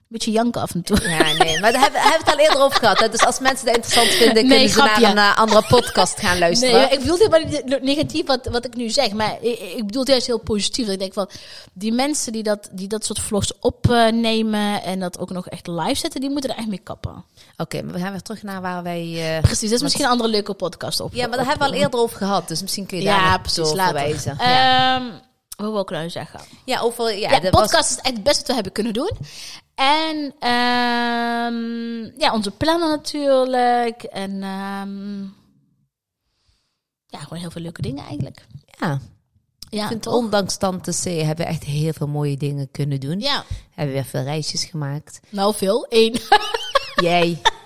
Beetje 0.09 0.31
janken 0.31 0.61
af 0.61 0.73
en 0.73 0.81
toe. 0.83 1.01
Ja, 1.09 1.33
nee, 1.43 1.59
maar 1.59 1.71
daar 1.71 1.81
hebben, 1.81 2.01
hebben 2.01 2.19
we 2.19 2.25
het 2.25 2.33
al 2.33 2.39
eerder 2.45 2.61
over 2.61 2.79
gehad. 2.79 2.99
Hè? 2.99 3.09
Dus 3.09 3.25
als 3.25 3.39
mensen 3.39 3.65
dat 3.65 3.75
interessant 3.75 4.07
vinden, 4.13 4.33
Nee, 4.47 4.47
kunnen 4.47 4.69
ze 4.69 4.77
naar 5.01 5.11
een 5.11 5.17
eh, 5.17 5.37
andere 5.37 5.63
podcast 5.67 6.19
gaan 6.19 6.37
luisteren. 6.39 6.73
Nee, 6.81 6.89
ik 6.89 6.99
bedoel 6.99 7.27
maar 7.29 7.45
niet 7.45 7.81
negatief 7.81 8.25
wat, 8.25 8.47
wat 8.51 8.65
ik 8.65 8.75
nu 8.75 8.89
zeg, 8.89 9.11
maar 9.11 9.37
ik, 9.41 9.59
ik 9.59 9.85
bedoel 9.85 10.01
het 10.01 10.09
juist 10.09 10.27
heel 10.27 10.37
positief. 10.39 10.83
Dat 10.85 10.93
ik 10.93 10.99
denk 10.99 11.13
van, 11.13 11.29
die 11.73 11.91
mensen 11.93 12.31
die 12.31 12.43
dat, 12.43 12.69
die 12.71 12.87
dat 12.87 13.05
soort 13.05 13.19
vlogs 13.19 13.51
opnemen 13.59 14.83
en 14.83 14.99
dat 14.99 15.19
ook 15.19 15.29
nog 15.29 15.47
echt 15.47 15.67
live 15.67 15.95
zetten, 15.95 16.21
die 16.21 16.29
moeten 16.29 16.49
er 16.49 16.57
echt 16.57 16.67
mee 16.67 16.81
kappen. 16.83 17.23
Oké, 17.57 17.81
maar 17.81 17.93
we 17.93 17.99
gaan 17.99 18.11
weer 18.11 18.21
terug 18.21 18.43
naar 18.43 18.61
waar 18.61 18.83
wij... 18.83 19.35
eh, 19.35 19.41
Precies, 19.41 19.69
dat 19.69 19.77
is 19.77 19.81
misschien 19.81 20.05
een 20.05 20.11
andere 20.11 20.29
leuke 20.29 20.53
podcast 20.53 20.99
op. 20.99 21.13
Ja, 21.13 21.27
maar 21.27 21.37
daar 21.37 21.47
hebben 21.47 21.67
we 21.69 21.73
al 21.73 21.79
eerder 21.81 21.99
over 21.99 22.17
gehad. 22.17 22.47
Dus 22.47 22.61
misschien 22.61 22.85
kun 22.85 22.97
je 22.97 23.03
daar 23.03 23.19
Ja, 23.19 23.37
precies, 23.37 23.73
later. 23.73 23.99
verwijzen. 23.99 24.35
ja. 24.39 25.01
Wat 25.57 25.71
wil 25.71 25.81
ik 25.81 25.89
nou 25.89 26.09
zeggen? 26.09 26.39
ja, 26.65 26.79
over... 26.79 27.17
Ja, 27.17 27.29
Ja, 27.31 27.39
dat 27.39 27.51
podcast 27.51 27.71
was... 27.73 27.89
is 27.89 27.97
echt 27.97 28.15
het 28.15 28.23
beste 28.23 28.39
wat 28.39 28.47
we 28.47 28.53
hebben 28.53 28.71
kunnen 28.71 28.93
doen. 28.93 29.11
En 29.75 30.33
ehm, 30.39 32.19
ja, 32.21 32.33
onze 32.33 32.51
plannen 32.51 32.89
natuurlijk. 32.89 34.03
En 34.03 34.31
ehm, 34.43 35.21
ja, 37.07 37.19
gewoon 37.19 37.39
heel 37.39 37.51
veel 37.51 37.61
leuke 37.61 37.81
dingen 37.81 38.05
eigenlijk. 38.05 38.45
Ja, 38.79 38.99
Ja, 39.69 39.81
ik 39.83 39.87
vind 39.87 40.01
toch? 40.01 40.13
ondanks 40.13 40.57
Tante 40.57 40.91
C 40.91 41.03
hebben 41.03 41.45
we 41.45 41.51
echt 41.51 41.63
heel 41.63 41.93
veel 41.93 42.07
mooie 42.07 42.37
dingen 42.37 42.71
kunnen 42.71 42.99
doen. 42.99 43.19
Ja, 43.19 43.43
Hebben 43.73 43.95
we 43.95 44.01
weer 44.01 44.09
veel 44.09 44.23
reisjes 44.23 44.63
gemaakt. 44.63 45.19
nou 45.29 45.55
veel. 45.55 45.85
Eén. 45.89 46.15
Jij, 46.95 47.41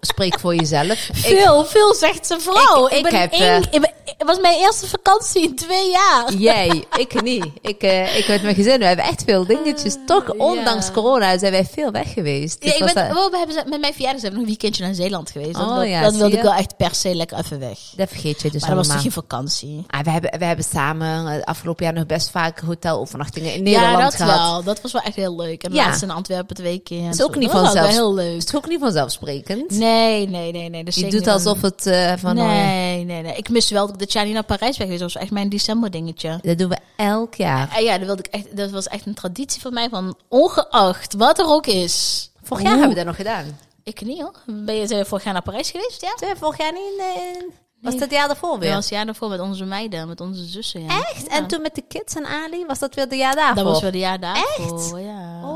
spreek 0.00 0.40
voor 0.40 0.54
jezelf. 0.54 1.08
Ik, 1.08 1.14
Veel, 1.14 1.64
veel 1.64 1.94
zegt 1.94 2.26
zijn 2.26 2.40
vrouw. 2.40 2.86
Ik- 2.86 2.92
Ik, 2.92 3.06
heb, 3.12 3.32
één, 3.32 3.62
eh, 3.70 3.82
het 4.04 4.26
was 4.26 4.40
mijn 4.40 4.58
eerste 4.58 4.86
vakantie 4.86 5.42
in 5.42 5.54
twee 5.56 5.90
jaar. 5.90 6.32
jij, 6.38 6.84
ik 6.96 7.22
niet. 7.22 7.46
Ik, 7.60 7.82
eh, 7.82 8.18
ik 8.18 8.28
met 8.28 8.42
mijn 8.42 8.54
gezin, 8.54 8.78
we 8.78 8.84
hebben 8.84 9.04
echt 9.04 9.22
veel 9.26 9.46
dingetjes. 9.46 9.96
Toch, 10.06 10.30
ondanks 10.30 10.86
ja. 10.86 10.92
corona, 10.92 11.38
zijn 11.38 11.52
wij 11.52 11.64
veel 11.72 11.90
weg 11.90 12.12
geweest. 12.12 12.64
Ja, 12.64 12.72
ik 12.72 12.78
ben, 12.78 12.94
dat- 13.08 13.16
oh, 13.16 13.30
we 13.30 13.36
hebben, 13.38 13.68
met 13.70 13.80
mijn 13.80 13.92
verjaardag 13.92 14.20
zijn 14.20 14.32
we 14.32 14.38
nog 14.38 14.48
een 14.48 14.54
weekendje 14.58 14.84
naar 14.84 14.94
Zeeland 14.94 15.30
geweest. 15.30 15.52
Dat, 15.54 15.62
Oh, 15.68 15.72
wil- 15.74 15.82
ja, 15.82 16.02
dat 16.02 16.14
wilde 16.16 16.36
ik 16.36 16.42
wel 16.42 16.54
echt 16.54 16.76
per 16.76 16.94
se 16.94 17.14
lekker 17.14 17.38
even 17.38 17.58
weg. 17.58 17.78
dat 17.96 18.08
vergeet 18.08 18.42
je 18.42 18.50
dus 18.50 18.60
maar 18.60 18.70
dat 18.70 18.78
was 18.78 18.88
toch 18.94 19.02
geen 19.02 19.12
vakantie? 19.12 19.84
Ah, 19.86 20.00
we, 20.00 20.10
hebben, 20.10 20.38
we 20.38 20.44
hebben 20.44 20.64
samen 20.64 21.26
eh, 21.38 21.42
afgelopen 21.42 21.84
jaar 21.84 21.94
nog 21.94 22.06
best 22.06 22.30
vaak 22.30 22.60
hotelovernachtingen 22.60 23.54
in 23.54 23.62
Nederland 23.62 23.96
ja, 23.96 24.02
dat 24.04 24.14
gehad. 24.14 24.38
wel. 24.50 24.62
Dat 24.62 24.80
was 24.80 24.92
wel 24.92 25.02
echt 25.02 25.16
heel 25.16 25.36
leuk. 25.36 25.62
En 25.62 25.72
Ja. 25.74 25.84
laatst 25.86 26.02
in 26.02 26.10
Antwerpen 26.10 26.56
twee 26.56 26.78
keer. 26.78 27.02
en 27.04 27.08
is 27.10 27.22
ook 27.22 27.36
niet 27.36 27.52
dat 27.52 27.60
was 27.60 27.62
wel 27.62 27.72
vanzelfs- 27.72 27.94
heel 27.96 28.14
leuk. 28.14 28.36
Is 28.36 28.44
het 28.46 28.56
ook 28.56 28.68
niet 28.68 28.80
vanzelfsprekend? 28.80 29.75
Nee, 29.78 30.28
nee, 30.28 30.52
nee. 30.52 30.68
nee 30.68 30.84
dat 30.84 30.96
is 30.96 31.02
je 31.02 31.10
doet 31.10 31.26
alsof 31.26 31.60
het 31.60 31.86
eh, 31.86 32.12
van... 32.16 32.38
oh, 32.38 32.46
Nee, 32.46 33.04
nee, 33.04 33.22
nee. 33.22 33.36
Ik 33.36 33.48
mis 33.48 33.70
wel 33.70 33.96
dat 33.96 34.12
jaar 34.12 34.24
niet 34.24 34.34
naar 34.34 34.44
Parijs 34.44 34.76
ben 34.76 34.86
geweest. 34.86 35.02
Dat 35.02 35.12
was 35.12 35.22
echt 35.22 35.30
mijn 35.30 35.48
december 35.48 35.90
dingetje. 35.90 36.38
dat 36.42 36.58
doen 36.58 36.68
we 36.68 36.78
elk 36.96 37.34
jaar. 37.34 37.76
En 37.76 37.84
ja, 37.84 37.98
dat, 37.98 38.06
wilde 38.06 38.22
ik 38.22 38.34
echt, 38.34 38.56
dat 38.56 38.70
was 38.70 38.86
echt 38.86 39.06
een 39.06 39.14
traditie 39.14 39.60
van 39.60 39.72
mij. 39.72 39.88
Van 39.88 40.16
ongeacht 40.28 41.14
wat 41.14 41.38
er 41.38 41.46
ook 41.46 41.66
is. 41.66 42.30
Vorig 42.42 42.62
jaar 42.62 42.72
hebben 42.72 42.88
we 42.88 42.94
dat 42.96 43.06
nog 43.06 43.16
gedaan. 43.16 43.58
Ik 43.82 44.00
niet 44.04 44.20
hoor. 44.20 44.34
Ben 44.46 44.74
je 44.74 45.04
vorig 45.04 45.24
jaar 45.24 45.32
naar 45.32 45.42
Parijs 45.42 45.70
geweest? 45.70 46.00
Ja. 46.00 46.12
Zijn 46.16 46.36
vorig 46.36 46.58
jaar 46.58 46.72
niet... 46.72 46.98
eh, 46.98 47.42
was 47.80 47.96
dat 47.96 48.10
jaar 48.10 48.26
daarvoor 48.26 48.58
weer? 48.58 48.68
Dat 48.68 48.74
was 48.74 48.84
het 48.84 48.94
jaar 48.94 49.04
daarvoor 49.04 49.28
met 49.28 49.40
onze 49.40 49.64
meiden, 49.64 50.08
met 50.08 50.20
onze 50.20 50.44
zussen. 50.44 50.82
Ja. 50.82 50.98
Echt? 50.98 51.26
En 51.26 51.46
toen 51.46 51.62
met 51.62 51.74
de 51.74 51.82
kids 51.88 52.14
en 52.14 52.26
Ali, 52.26 52.66
was 52.66 52.78
dat 52.78 52.94
weer 52.94 53.08
de 53.08 53.16
jaar 53.16 53.34
daarvoor? 53.34 53.54
Dat 53.54 53.64
was 53.72 53.82
wel 53.82 53.90
de 53.90 53.98
jaar 53.98 54.20
daarvoor. 54.20 55.00
Ja. 55.00 55.40
Oh, 55.44 55.55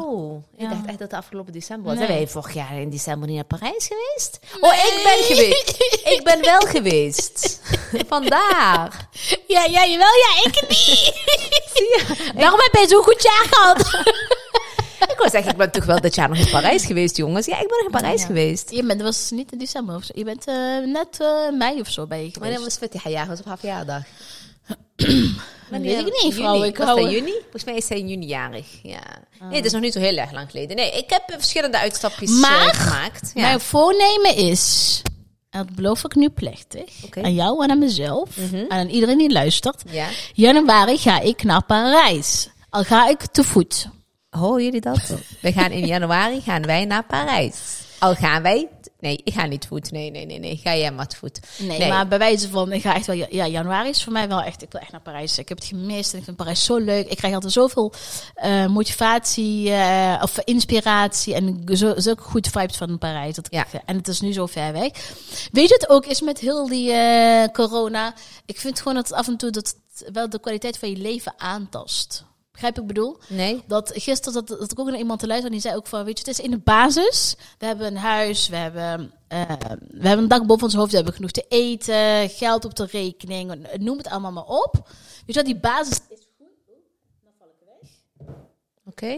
ik 0.56 0.60
Ja. 0.60 0.68
dacht 0.68 0.86
echt 0.86 0.98
dat 0.98 1.10
het 1.10 1.20
afgelopen 1.20 1.52
december 1.52 1.84
was. 1.86 1.94
Nee. 1.98 2.06
Zijn 2.06 2.18
wij 2.18 2.28
vorig 2.28 2.54
jaar 2.54 2.80
in 2.80 2.90
december 2.90 3.26
niet 3.28 3.36
naar 3.36 3.58
Parijs 3.58 3.86
geweest? 3.86 4.38
Oh, 4.60 4.72
ik 4.74 5.00
ben 5.04 5.36
geweest. 5.36 5.70
ik 6.16 6.20
ben 6.24 6.40
wel 6.40 6.60
geweest. 6.60 7.60
Vandaar. 8.08 9.08
Ja, 9.46 9.64
ja, 9.64 9.86
jawel, 9.86 10.14
ja, 10.14 10.44
ik 10.44 10.68
niet. 10.68 11.12
Daarom 12.40 12.60
heb 12.60 12.70
jij 12.74 12.88
zo'n 12.88 13.02
goed 13.02 13.22
jaar 13.22 13.46
gehad. 13.50 14.04
Ik 15.00 15.16
wou 15.16 15.30
zeggen, 15.30 15.50
ik 15.50 15.56
ben 15.56 15.70
toch 15.70 15.84
wel 15.84 16.00
dit 16.00 16.14
jaar 16.14 16.28
nog 16.28 16.38
in 16.38 16.50
Parijs 16.50 16.84
geweest, 16.84 17.16
jongens. 17.16 17.46
Ja, 17.46 17.54
ik 17.60 17.68
ben 17.68 17.76
nog 17.76 17.86
in 17.86 17.90
Parijs 18.00 18.20
Ja. 18.20 18.26
geweest. 18.26 18.70
Je 18.70 18.84
bent, 18.84 18.98
dat 19.00 19.14
was 19.14 19.30
niet 19.30 19.52
in 19.52 19.58
december 19.58 19.94
of 19.94 20.04
zo. 20.04 20.12
Je 20.16 20.24
bent 20.24 20.46
eh, 20.46 20.54
net 20.84 21.20
eh, 21.20 21.50
mei 21.58 21.80
of 21.80 21.88
zo 21.88 22.06
bij 22.06 22.24
je 22.24 22.30
geweest. 22.32 22.60
was 22.62 22.76
Fatih 22.76 23.04
jaar, 23.04 23.26
was 23.26 23.38
op 23.38 23.44
haar 23.44 23.58
verjaardag. 23.58 24.02
Dat 25.70 25.80
weet 25.80 26.06
ik 26.06 26.22
niet, 26.22 26.34
vrouw. 26.34 26.54
Juni. 26.54 26.66
Ik 26.68 26.76
was 26.76 26.86
hou- 26.86 27.00
dat 27.02 27.10
juni? 27.10 27.32
Volgens 27.40 27.64
mij 27.64 27.76
is 27.76 27.88
hij 27.88 27.98
in 27.98 28.08
juni 28.08 28.26
jarig. 28.26 28.66
Ja. 28.82 29.00
Nee, 29.40 29.56
het 29.56 29.64
is 29.64 29.72
nog 29.72 29.80
niet 29.80 29.92
zo 29.92 29.98
heel 30.00 30.16
erg 30.16 30.32
lang 30.32 30.50
geleden. 30.50 30.76
Nee, 30.76 30.90
ik 30.92 31.10
heb 31.10 31.22
verschillende 31.26 31.78
uitstapjes 31.78 32.30
eh, 32.42 32.58
gemaakt. 32.70 33.30
Ja. 33.34 33.40
Mijn 33.42 33.60
voornemen 33.60 34.36
is, 34.36 35.02
en 35.50 35.66
dat 35.66 35.74
beloof 35.74 36.04
ik 36.04 36.14
nu 36.14 36.28
plechtig, 36.28 36.84
aan 37.22 37.34
jou 37.34 37.64
en 37.64 37.70
aan 37.70 37.78
mezelf, 37.78 38.36
Mhm. 38.36 38.54
en 38.54 38.70
aan 38.70 38.88
iedereen 38.88 39.18
die 39.18 39.30
luistert. 39.32 39.82
ja. 39.90 40.06
Januari 40.32 40.98
ga 40.98 41.20
ik 41.20 41.42
naar 41.42 41.64
Parijs. 41.64 42.48
Al 42.70 42.84
ga 42.84 43.08
ik 43.08 43.20
te 43.26 43.44
voet. 43.44 43.88
Horen 44.30 44.64
jullie 44.64 44.80
dat? 44.80 45.14
We 45.40 45.52
gaan 45.52 45.70
in 45.70 45.86
januari 45.96 46.40
gaan 46.40 46.62
wij 46.62 46.84
naar 46.84 47.04
Parijs. 47.04 47.54
Al 47.98 48.14
gaan 48.14 48.42
wij... 48.42 48.68
Nee, 49.00 49.20
ik 49.24 49.32
ga 49.32 49.46
niet 49.46 49.66
voet. 49.66 49.90
Nee, 49.90 50.10
nee, 50.10 50.26
nee, 50.26 50.38
nee. 50.38 50.56
Ga 50.56 50.76
jij 50.76 50.92
maar 50.92 51.12
voet. 51.16 51.40
Nee, 51.58 51.88
maar 51.88 52.08
bij 52.08 52.18
wijze 52.18 52.48
van, 52.48 52.72
ik 52.72 52.82
ga 52.82 52.94
echt 52.94 53.06
wel, 53.06 53.26
ja, 53.30 53.46
januari 53.46 53.88
is 53.88 54.04
voor 54.04 54.12
mij 54.12 54.28
wel 54.28 54.42
echt, 54.42 54.62
ik 54.62 54.72
wil 54.72 54.80
echt 54.80 54.92
naar 54.92 55.00
Parijs. 55.00 55.38
Ik 55.38 55.48
heb 55.48 55.58
het 55.58 55.66
gemist 55.66 56.12
en 56.12 56.18
ik 56.18 56.24
vind 56.24 56.36
Parijs 56.36 56.64
zo 56.64 56.76
leuk. 56.76 57.08
Ik 57.08 57.16
krijg 57.16 57.34
altijd 57.34 57.52
zoveel 57.52 57.92
eh, 58.34 58.66
motivatie 58.66 59.70
eh, 59.72 60.20
of 60.22 60.38
inspiratie 60.38 61.34
en 61.34 61.64
zo, 61.72 61.92
zulke 61.96 62.22
goede 62.22 62.50
vibes 62.50 62.76
van 62.76 62.98
Parijs. 62.98 63.34
Dat 63.34 63.46
ik. 63.50 63.66
En 63.84 63.96
het 63.96 64.08
is 64.08 64.20
nu 64.20 64.32
zo 64.32 64.46
ver 64.46 64.72
weg. 64.72 64.90
Weet 65.52 65.68
je 65.68 65.74
het 65.74 65.88
ook 65.88 66.06
is 66.06 66.20
met 66.20 66.38
heel 66.38 66.68
die 66.68 66.92
eh, 66.92 67.48
corona? 67.52 68.14
Ik 68.46 68.60
vind 68.60 68.78
gewoon 68.78 68.94
dat 68.94 69.08
het 69.08 69.16
af 69.16 69.28
en 69.28 69.36
toe 69.36 69.50
dat 69.50 69.76
wel 70.12 70.28
de 70.28 70.40
kwaliteit 70.40 70.78
van 70.78 70.90
je 70.90 70.96
leven 70.96 71.34
aantast. 71.36 72.24
Begrijp 72.60 72.80
ik 72.80 72.86
bedoel? 72.86 73.18
Nee? 73.28 73.62
Dat 73.66 73.92
gisteren 73.94 74.46
dat, 74.46 74.58
dat 74.58 74.72
ik 74.72 74.78
ook 74.78 74.86
naar 74.86 74.98
iemand 74.98 75.20
te 75.20 75.26
luisteren 75.26 75.52
die 75.52 75.60
zei 75.60 75.76
ook 75.76 75.86
van, 75.86 76.04
weet 76.04 76.18
je, 76.18 76.24
het 76.28 76.38
is 76.38 76.44
in 76.44 76.50
de 76.50 76.58
basis. 76.58 77.36
We 77.58 77.66
hebben 77.66 77.86
een 77.86 77.96
huis, 77.96 78.48
we 78.48 78.56
hebben, 78.56 79.12
eh, 79.28 79.42
we 79.90 80.06
hebben 80.06 80.18
een 80.18 80.28
dak 80.28 80.46
boven 80.46 80.64
ons 80.64 80.74
hoofd, 80.74 80.90
we 80.90 80.96
hebben 80.96 81.14
genoeg 81.14 81.30
te 81.30 81.44
eten, 81.48 82.28
geld 82.28 82.64
op 82.64 82.74
de 82.76 82.86
rekening, 82.90 83.66
noem 83.78 83.96
het 83.96 84.08
allemaal 84.08 84.32
maar 84.32 84.44
op. 84.44 84.72
Weet 84.72 85.24
je 85.26 85.32
wat, 85.32 85.44
die 85.44 85.60
basis 85.60 85.98
is 86.08 86.26
goed. 86.38 86.46
Oké. 88.84 89.16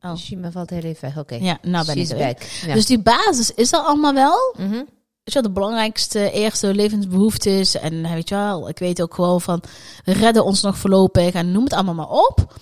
Oh. 0.00 0.16
Shima 0.16 0.50
valt 0.50 0.70
heel 0.70 0.82
even 0.82 1.08
weg. 1.08 1.18
Oké. 1.18 1.34
Ja, 1.34 1.58
nou 1.62 1.86
ben 1.86 1.96
ik 1.96 2.06
She's 2.06 2.18
weer. 2.18 2.26
back. 2.26 2.42
Ja. 2.42 2.74
Dus 2.74 2.86
die 2.86 3.02
basis 3.02 3.54
is 3.54 3.72
er 3.72 3.78
allemaal 3.78 4.14
wel. 4.14 4.54
Mhm. 4.58 4.82
Weet 5.26 5.34
je 5.34 5.40
wel, 5.40 5.52
de 5.52 5.60
belangrijkste, 5.60 6.30
eerste 6.30 6.74
levensbehoeftes. 6.74 7.74
En 7.74 8.04
eh, 8.04 8.12
weet 8.12 8.28
je 8.28 8.34
wel, 8.34 8.68
ik 8.68 8.78
weet 8.78 9.02
ook 9.02 9.14
gewoon 9.14 9.40
van, 9.40 9.62
redden 10.04 10.44
ons 10.44 10.62
nog 10.62 10.78
voorlopig 10.78 11.32
en 11.34 11.52
noem 11.52 11.64
het 11.64 11.72
allemaal 11.72 11.94
maar 11.94 12.10
op. 12.10 12.54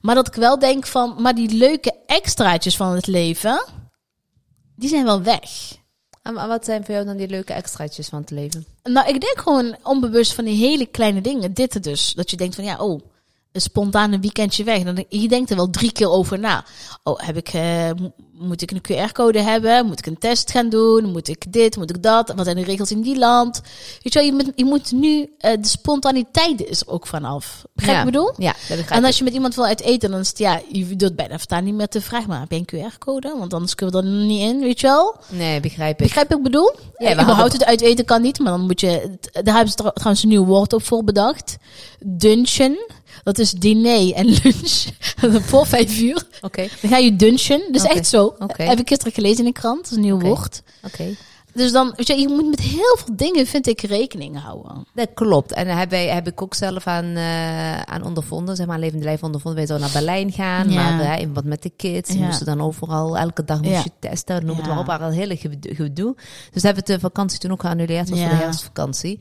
Maar 0.00 0.14
dat 0.14 0.26
ik 0.26 0.34
wel 0.34 0.58
denk 0.58 0.86
van, 0.86 1.14
maar 1.18 1.34
die 1.34 1.48
leuke 1.56 1.92
extraatjes 2.06 2.76
van 2.76 2.92
het 2.94 3.06
leven, 3.06 3.64
die 4.76 4.88
zijn 4.88 5.04
wel 5.04 5.22
weg. 5.22 5.40
En 6.22 6.34
wa- 6.34 6.48
wat 6.48 6.64
zijn 6.64 6.84
voor 6.84 6.94
jou 6.94 7.06
dan 7.06 7.16
die 7.16 7.28
leuke 7.28 7.52
extraatjes 7.52 8.08
van 8.08 8.20
het 8.20 8.30
leven? 8.30 8.66
Nou, 8.82 9.08
ik 9.08 9.20
denk 9.20 9.40
gewoon 9.40 9.76
onbewust 9.82 10.34
van 10.34 10.44
die 10.44 10.56
hele 10.66 10.86
kleine 10.86 11.20
dingen. 11.20 11.54
Dit 11.54 11.74
er 11.74 11.80
dus. 11.82 12.12
Dat 12.14 12.30
je 12.30 12.36
denkt 12.36 12.54
van, 12.54 12.64
ja, 12.64 12.76
oh, 12.78 13.00
een 13.52 13.60
spontane 13.60 14.18
weekendje 14.18 14.64
weg. 14.64 14.82
Dan, 14.82 15.04
je 15.08 15.28
denkt 15.28 15.50
er 15.50 15.56
wel 15.56 15.70
drie 15.70 15.92
keer 15.92 16.10
over 16.10 16.38
na. 16.38 16.64
Oh, 17.02 17.20
heb 17.20 17.36
ik, 17.36 17.48
eh, 17.48 17.90
mo- 18.00 18.12
moet 18.32 18.62
ik 18.62 18.70
een 18.70 18.80
QR-code 19.08 19.40
hebben? 19.40 19.86
Moet 19.86 19.98
ik 19.98 20.06
een 20.06 20.18
test 20.18 20.50
gaan 20.50 20.68
doen? 20.68 21.04
Moet 21.12 21.28
ik 21.28 21.52
dit? 21.52 21.76
Moet 21.76 21.90
ik 21.90 22.02
dat? 22.02 22.32
Wat 22.36 22.44
zijn 22.44 22.56
de 22.56 22.64
regels 22.64 22.90
in 22.90 23.00
die 23.02 23.18
land? 23.18 23.60
Weet 24.02 24.12
je 24.12 24.18
wel, 24.18 24.28
je 24.28 24.32
moet, 24.32 24.52
je 24.54 24.64
moet 24.64 24.92
nu, 24.92 25.30
eh, 25.38 25.52
de 25.60 25.68
spontaniteit 25.68 26.64
is 26.66 26.86
ook 26.86 27.06
vanaf. 27.06 27.64
Begrijp 27.74 27.96
je 27.98 28.06
ik 28.06 28.12
bedoel? 28.12 28.32
Ja, 28.36 28.52
dat 28.68 28.76
begrijp 28.78 28.90
En 28.90 29.04
als 29.04 29.18
je 29.18 29.24
met 29.24 29.32
iemand 29.32 29.54
wil 29.54 29.64
uit 29.64 29.80
eten, 29.80 30.10
dan 30.10 30.20
is 30.20 30.28
het, 30.28 30.38
ja, 30.38 30.60
je 30.72 30.96
doet 30.96 31.16
bijna 31.16 31.38
staan 31.38 31.64
niet 31.64 31.74
meer 31.74 31.88
te 31.88 32.00
vragen. 32.00 32.28
Maar 32.28 32.40
heb 32.40 32.50
je 32.50 32.56
een 32.56 32.90
QR-code? 32.92 33.34
Want 33.38 33.54
anders 33.54 33.74
kunnen 33.74 33.94
we 34.02 34.08
er 34.08 34.14
niet 34.26 34.40
in, 34.40 34.60
weet 34.60 34.80
je 34.80 34.86
wel? 34.86 35.16
Nee, 35.28 35.60
begrijp 35.60 36.00
ik. 36.00 36.06
Begrijp 36.06 36.28
wat 36.28 36.36
ik 36.38 36.44
bedoel? 36.44 36.72
we 36.96 37.04
Ja, 37.04 37.12
überhaupt 37.12 37.40
hadden- 37.40 37.58
het 37.58 37.68
uit 37.68 37.80
eten 37.80 38.04
kan 38.04 38.22
niet, 38.22 38.38
maar 38.38 38.52
dan 38.52 38.60
moet 38.66 38.80
je... 38.80 39.18
Daar 39.32 39.54
hebben 39.54 39.68
ze 39.68 39.74
trouw- 39.74 39.90
trouwens 39.92 40.22
een 40.22 40.28
nieuw 40.28 40.44
woord 40.44 40.72
op 40.72 40.82
voor 40.82 41.04
bedacht. 41.04 41.56
Dunchen. 42.00 42.78
Dat 43.22 43.38
is 43.38 43.50
diner 43.52 44.12
en 44.14 44.24
lunch. 44.26 44.84
voor 45.48 45.66
vijf 45.66 45.98
uur. 46.00 46.22
Oké, 46.40 46.68
Dan 46.80 46.90
ga 46.90 46.96
je 46.96 47.16
dunchen. 47.16 47.62
Dus 47.72 47.82
echt 47.82 48.06
zo. 48.06 48.34
Heb 48.56 48.78
ik 48.78 48.88
gisteren 48.88 49.12
gelezen 49.12 49.38
in 49.38 49.44
de 49.44 49.52
krant. 49.60 49.76
Dat 49.82 49.90
is 49.90 49.96
een 49.96 50.02
nieuw 50.02 50.18
woord. 50.20 50.62
oké. 50.84 51.04
Dus 51.54 51.72
dan, 51.72 51.92
weet 51.96 52.06
je, 52.06 52.18
je 52.20 52.28
moet 52.28 52.50
met 52.50 52.60
heel 52.60 52.96
veel 53.04 53.16
dingen, 53.16 53.46
vind 53.46 53.66
ik, 53.66 53.80
rekening 53.80 54.40
houden. 54.42 54.86
Dat 54.94 55.08
klopt. 55.14 55.52
En 55.52 55.66
daar 55.66 55.78
heb, 55.78 55.90
heb 55.90 56.26
ik 56.26 56.42
ook 56.42 56.54
zelf 56.54 56.86
aan, 56.86 57.04
eh, 57.04 57.80
aan 57.80 58.04
ondervonden, 58.04 58.56
zeg 58.56 58.66
maar, 58.66 58.78
levende 58.78 59.04
lijf 59.04 59.22
ondervonden. 59.22 59.58
Wij 59.58 59.68
zouden 59.68 59.90
naar 59.92 60.02
Berlijn 60.02 60.32
gaan, 60.32 60.70
Ja. 60.70 60.90
maar 60.96 61.00
eh, 61.00 61.20
in 61.22 61.34
wat 61.34 61.44
met 61.44 61.62
de 61.62 61.70
kids. 61.76 62.12
Ja. 62.12 62.18
moesten 62.24 62.46
dan 62.46 62.60
overal, 62.60 63.18
elke 63.18 63.44
dag 63.44 63.60
moest 63.60 63.72
Ja. 63.74 63.82
je 63.84 63.90
testen, 64.08 64.46
noem 64.46 64.56
het 64.56 64.66
maar 64.66 64.78
op. 64.78 64.86
waren 64.86 65.06
een 65.06 65.12
hele 65.12 65.36
gedo- 65.36 65.74
gedoe. 65.74 66.14
Dus 66.52 66.62
hebben 66.62 66.84
we 66.86 66.92
de 66.92 67.00
vakantie 67.00 67.38
toen 67.38 67.50
ook 67.52 67.60
geannuleerd, 67.60 68.10
was 68.10 68.18
voor 68.20 68.28
de 68.28 68.34
herfstvakantie. 68.34 69.18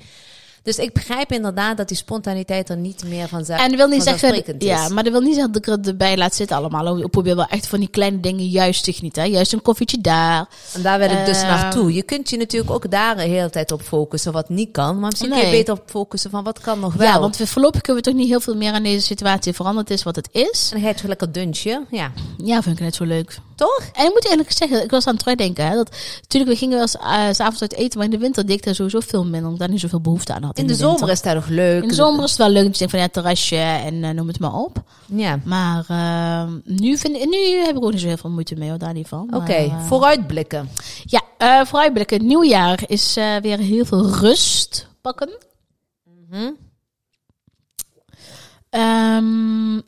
Dus 0.64 0.78
ik 0.78 0.94
begrijp 0.94 1.32
inderdaad 1.32 1.78
dat 1.78 1.88
die 1.88 1.98
spontaniteit 1.98 2.70
er 2.70 2.78
niet 2.78 3.04
meer 3.06 3.28
van 3.28 3.46
zijn. 3.46 3.60
En 3.60 3.68
dat 3.70 3.78
wil 3.78 3.88
niet 3.88 4.04
zeggen, 4.04 4.56
ja, 4.60 4.90
maar 4.90 5.04
dat 5.04 5.12
wil 5.12 5.22
niet 5.22 5.34
zeggen 5.34 5.52
dat 5.54 5.68
ik 5.68 5.74
er 5.74 5.88
erbij 5.90 6.18
laat 6.18 6.36
zitten 6.36 6.58
allemaal. 6.58 6.98
Ik 7.00 7.10
probeer 7.10 7.36
wel 7.36 7.46
echt 7.48 7.68
van 7.68 7.80
die 7.80 7.88
kleine 7.88 8.20
dingen 8.20 8.46
juist 8.48 8.84
te 8.84 8.94
genieten. 8.94 9.30
Juist 9.32 9.54
een 9.54 9.62
koffietje 9.62 10.02
daar. 10.02 10.46
En 10.74 10.82
daar 10.82 11.00
wil 11.00 11.10
ik 11.10 11.26
dus 11.26 11.38
Ehm. 11.42 11.48
naartoe. 11.48 11.94
Je 11.94 12.04
kunt 12.04 12.30
je 12.30 12.38
natuurlijk 12.38 12.72
ook 12.72 12.92
daar 12.92 13.16
de 13.16 13.22
hele 13.22 13.50
tijd 13.50 13.72
op 13.72 13.82
focussen 13.82 14.32
wat 14.32 14.50
niet 14.50 14.72
kan. 14.72 15.00
Maar 15.00 15.10
misschien 15.10 15.30
kun 15.30 15.40
je 15.40 15.46
Nee. 15.46 15.58
beter 15.58 15.74
op 15.74 15.84
focussen 15.86 16.30
van 16.32 16.44
wat 16.44 16.60
kan 16.60 16.80
nog 16.80 16.94
wel. 16.94 17.08
Ja, 17.08 17.20
want 17.20 17.38
we, 17.38 17.48
voorlopig 17.48 17.82
kunnen 17.82 18.04
we 18.04 18.10
toch 18.10 18.20
niet 18.20 18.30
heel 18.30 18.40
veel 18.42 18.56
meer 18.56 18.74
aan 18.74 18.84
deze 18.84 19.06
situatie 19.06 19.54
veranderd 19.54 19.90
is 19.90 20.04
wat 20.04 20.16
het 20.16 20.30
is. 20.32 20.64
En 20.64 20.72
dan 20.72 20.82
ga 20.82 20.88
je 20.88 20.94
toch 20.96 21.04
lekker 21.08 21.32
dunchen. 21.32 21.86
Ja, 21.90 22.12
Ja, 22.44 22.62
vind 22.62 22.76
ik 22.78 22.84
net 22.84 22.96
zo 22.96 23.04
leuk. 23.04 23.40
Toch? 23.68 23.90
En 23.94 24.06
ik 24.06 24.14
moet 24.14 24.28
eerlijk 24.30 24.52
zeggen, 24.52 24.84
ik 24.84 24.92
was 24.92 25.08
aan 25.08 25.14
het 25.14 25.22
terugdenken. 25.24 25.68
Hè, 25.68 25.76
dat, 25.76 25.90
natuurlijk, 26.22 26.52
we 26.52 26.58
gingen 26.58 26.74
wel 26.74 26.82
eens 26.82 26.96
eh, 26.98 27.30
s 27.32 27.36
s'avonds 27.36 27.62
uit 27.62 27.74
eten, 27.74 27.98
maar 27.98 28.06
in 28.08 28.12
de 28.14 28.18
winter 28.18 28.46
deed 28.46 28.58
ik 28.58 28.64
daar 28.64 28.76
sowieso 28.76 29.00
veel 29.00 29.22
minder. 29.24 29.40
Omdat 29.40 29.54
ik 29.54 29.60
daar 29.60 29.70
niet 29.70 29.80
zoveel 29.80 30.02
behoefte 30.02 30.34
aan 30.34 30.44
had. 30.44 30.58
In 30.58 30.68
de, 30.68 30.74
winter. 30.78 30.90
zomer 30.98 31.10
is 31.14 31.22
dat 31.22 31.34
nog 31.36 31.48
leuk. 31.48 31.82
In 31.82 31.88
de 31.88 31.94
zomer 31.94 32.24
is 32.24 32.30
het 32.30 32.40
wel 32.40 32.50
leuk 32.50 32.64
dat 32.66 32.74
je 32.74 32.78
denkt 32.80 32.92
van 32.94 33.00
ja, 33.04 33.08
terrasje 33.08 33.56
en 33.56 34.04
eh, 34.04 34.10
noem 34.10 34.28
het 34.28 34.40
maar 34.40 34.54
op. 34.54 34.84
Ja. 35.06 35.40
Maar 35.46 35.86
eh, 35.88 36.54
nu, 36.64 36.98
vind, 36.98 37.16
ik- 37.16 37.30
nu 37.30 37.38
heb 37.66 37.76
ik 37.76 37.84
ook 37.84 37.92
niet 37.92 38.02
zo 38.02 38.08
heel 38.08 38.18
veel 38.18 38.30
moeite 38.30 38.56
mee, 38.56 38.70
hoor, 38.70 38.78
daar 38.78 38.94
niet 38.94 39.08
van. 39.08 39.36
Oké, 39.36 39.54
eh, 39.54 39.86
vooruitblikken. 39.88 40.70
Ja, 41.06 41.22
vooruitblikken. 41.66 42.18
Het 42.18 42.26
nieuwjaar 42.26 42.80
is 42.88 43.14
weer 43.42 43.58
heel 43.58 43.86
veel 43.86 44.10
rust 44.10 44.88
pakken. 45.02 45.30
Hm? 46.30 46.52
Ehm, 48.70 49.80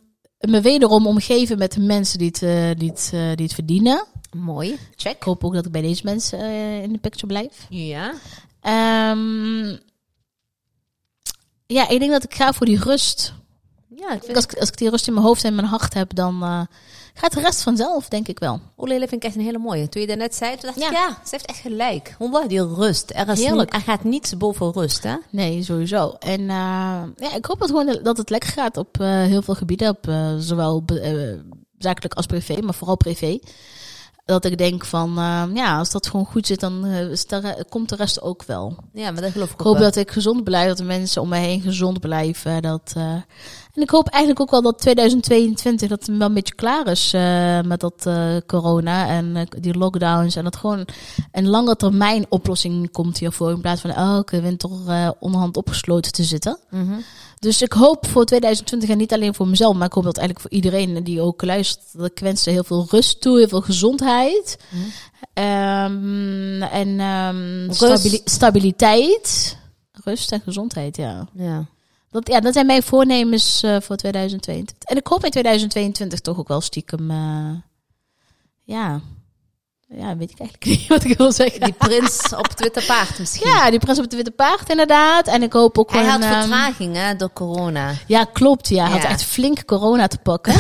me 0.50 0.62
wederom 0.62 1.08
omgeven 1.08 1.58
met 1.58 1.78
mensen 1.78 2.18
die 2.18 2.28
het, 2.28 2.42
eh, 2.42 2.70
die 2.78 2.90
het, 2.90 3.10
eh, 3.14 3.36
die 3.36 3.46
het 3.46 3.54
verdienen. 3.54 4.06
Mooi. 4.36 4.78
Check. 4.96 5.16
Ik 5.16 5.24
hoop 5.24 5.44
ook 5.44 5.54
dat 5.54 5.66
ik 5.66 5.72
bij 5.72 5.82
deze 5.82 6.02
mensen 6.04 6.40
eh, 6.40 6.84
in 6.84 6.92
de 6.92 7.00
picture 7.00 7.28
blijf. 7.28 7.66
Ja. 7.70 8.14
Ehm, 8.62 9.78
ja, 11.66 11.90
ik 11.90 12.00
denk 12.00 12.12
dat 12.12 12.24
ik 12.24 12.34
ga 12.34 12.54
voor 12.54 12.66
die 12.66 12.80
rust. 12.80 13.34
Ja, 13.96 14.14
ik 14.14 14.24
vind 14.24 14.36
Als 14.36 14.46
ik, 14.46 14.54
als 14.54 14.70
ik 14.70 14.78
die 14.78 14.90
rust 14.90 15.08
in 15.08 15.14
mijn 15.14 15.26
hoofd 15.26 15.44
en 15.44 15.56
mijn 15.56 15.68
hart 15.68 15.94
heb, 15.94 16.16
dan 16.16 16.68
gaat 17.14 17.34
de 17.34 17.40
rest 17.42 17.62
vanzelf, 17.62 18.08
denk 18.08 18.28
ik 18.28 18.40
wel. 18.40 18.60
Oelele 18.78 19.08
vind 19.08 19.24
ik 19.24 19.28
echt 19.30 19.36
een 19.38 19.44
hele 19.46 19.58
mooie. 19.58 19.90
Toen 19.90 20.02
je 20.02 20.08
dat 20.08 20.18
net 20.18 20.36
zei, 20.36 20.52
toen 20.52 20.62
dacht 20.62 20.76
ik, 20.78 20.84
Ja. 20.84 20.92
ja, 20.92 21.10
ze 21.10 21.30
heeft 21.30 21.46
echt 21.46 21.58
gelijk. 21.60 22.16
Wallah, 22.20 22.48
die 22.48 22.66
rust. 22.68 23.12
Er, 23.16 23.30
is 23.30 23.40
niet- 23.50 23.74
er 23.74 23.82
gaat 23.82 24.04
niets 24.04 24.38
boven 24.38 24.72
rust, 24.72 25.04
hè? 25.04 25.16
Nee, 25.30 25.64
sowieso. 25.64 26.16
En 26.20 26.40
eh, 26.40 26.48
ja, 27.16 27.36
ik 27.36 27.46
hoop 27.46 27.60
dat, 27.60 27.70
gewoon 27.70 28.00
dat 28.04 28.18
het 28.18 28.30
lekker 28.30 28.50
gaat 28.50 28.78
op 28.78 29.00
eh, 29.00 29.08
heel 29.08 29.42
veel 29.42 29.56
gebieden. 29.56 29.90
Op, 29.90 30.08
eh, 30.08 30.34
zowel 30.38 30.84
zakelijk 31.78 32.14
als 32.14 32.26
privé, 32.26 32.62
maar 32.62 32.74
vooral 32.74 32.98
privé. 32.98 33.40
Dat 34.26 34.46
ik 34.46 34.58
denk 34.58 34.86
van, 34.86 35.14
ja, 35.54 35.78
als 35.78 35.92
dat 35.92 36.08
gewoon 36.08 36.26
goed 36.26 36.48
zit, 36.48 36.60
dan 36.60 36.82
de 36.82 37.66
komt 37.70 37.90
de 37.90 37.96
rest 37.96 38.22
ook 38.22 38.44
wel. 38.44 38.76
Ja, 38.94 39.12
maar 39.12 39.22
dat 39.22 39.32
geloof 39.32 39.48
ik 39.52 39.54
Ik 39.54 39.66
hoop 39.66 39.74
wel. 39.74 39.84
dat 39.84 39.96
ik 39.96 40.12
gezond 40.12 40.44
blijf, 40.44 40.68
dat 40.68 40.78
de 40.78 40.84
mensen 40.84 41.22
om 41.22 41.30
me 41.30 41.38
heen 41.38 41.62
gezond 41.62 42.00
blijven. 42.00 42.62
Dat, 42.62 42.94
en 43.74 43.82
ik 43.82 43.90
hoop 43.90 44.08
eigenlijk 44.08 44.42
ook 44.42 44.52
wel 44.52 44.62
dat 44.62 44.80
2022 44.80 45.90
dat 45.90 46.06
het 46.06 46.18
wel 46.18 46.28
een 46.28 46.34
beetje 46.34 46.56
klaar 46.56 46.88
is 46.88 47.14
eh, 47.14 47.62
met 47.62 47.80
dat 47.80 48.06
eh, 48.06 48.36
corona 48.48 49.08
en 49.08 49.36
eh, 49.36 49.46
die 49.60 49.78
lockdowns. 49.78 50.36
En 50.36 50.44
dat 50.44 50.56
gewoon 50.56 50.86
een 51.32 51.48
lange 51.48 51.76
termijn 51.76 52.26
oplossing 52.30 52.92
komt 52.92 53.18
hiervoor. 53.18 53.52
In 53.52 53.62
plaats 53.62 53.82
van 53.82 53.90
elke 53.90 54.42
winter 54.42 54.70
onderhand 55.20 55.58
opgesloten 55.58 56.12
te 56.12 56.24
zitten. 56.24 56.60
Mhm. 56.70 57.00
Dus 57.40 57.62
ik 57.62 57.74
hoop 57.74 58.08
voor 58.08 58.26
2020 58.26 58.90
en 58.90 58.98
niet 58.98 59.14
alleen 59.14 59.34
voor 59.34 59.48
mezelf, 59.48 59.76
maar 59.76 59.88
ik 59.88 59.94
hoop 59.94 60.04
dat 60.04 60.18
eigenlijk 60.18 60.48
voor 60.48 60.58
iedereen 60.58 61.04
die 61.04 61.22
ook 61.22 61.42
luistert. 61.42 61.86
Dat 61.94 62.06
ik 62.06 62.20
wens 62.20 62.44
ze 62.44 62.50
heel 62.50 62.64
veel 62.64 62.88
rust 62.90 63.22
toe, 63.22 63.38
heel 63.38 63.48
veel 63.48 63.62
gezondheid. 63.62 64.58
Mhm. 64.70 64.82
Ehm, 65.34 66.62
en 66.62 67.00
ehm, 67.00 67.72
stabiliteit. 68.26 69.58
Rust 70.04 70.32
en 70.32 70.42
gezondheid, 70.42 70.98
ja. 70.98 71.28
Ja. 71.34 71.66
Dat, 72.14 72.28
ja, 72.28 72.40
dat 72.40 72.54
zijn 72.54 72.66
mijn 72.66 72.84
voornemens 72.84 73.64
eh, 73.64 73.78
voor 73.82 73.96
2022. 73.96 74.90
En 74.90 74.98
ik 74.98 75.08
hoop 75.08 75.26
in 75.26 75.32
2022 75.32 76.20
toch 76.20 76.38
ook 76.38 76.48
wel 76.48 76.62
stiekem, 76.62 77.12
eh, 77.12 77.52
ja. 78.64 79.02
Ja, 79.88 80.18
weet 80.18 80.32
ik 80.32 80.40
eigenlijk 80.40 80.66
niet 80.80 80.88
wat 80.88 81.04
ik 81.04 81.18
wil 81.18 81.32
zeggen. 81.32 81.62
Die 81.62 81.74
prins 81.74 82.34
op 82.38 82.50
het 82.50 82.60
witte 82.60 82.84
paard 82.88 83.20
misschien. 83.20 83.50
ja, 83.50 83.70
die 83.70 83.80
prins 83.80 83.98
op 83.98 84.04
het 84.04 84.14
witte 84.14 84.32
paard 84.32 84.70
inderdaad. 84.70 85.28
En 85.28 85.44
ik 85.44 85.54
hoop 85.54 85.78
ook 85.78 85.92
Hij 85.92 86.06
had 86.06 86.22
ehm, 86.22 86.40
vertraging, 86.40 86.96
hè, 86.96 87.16
door 87.16 87.34
corona. 87.34 87.94
Ja, 88.08 88.24
klopt. 88.24 88.70
Ja, 88.70 88.84
hij 88.84 89.00
had 89.00 89.10
echt 89.10 89.24
flink 89.24 89.66
corona 89.66 90.08
te 90.08 90.18
pakken. 90.18 90.54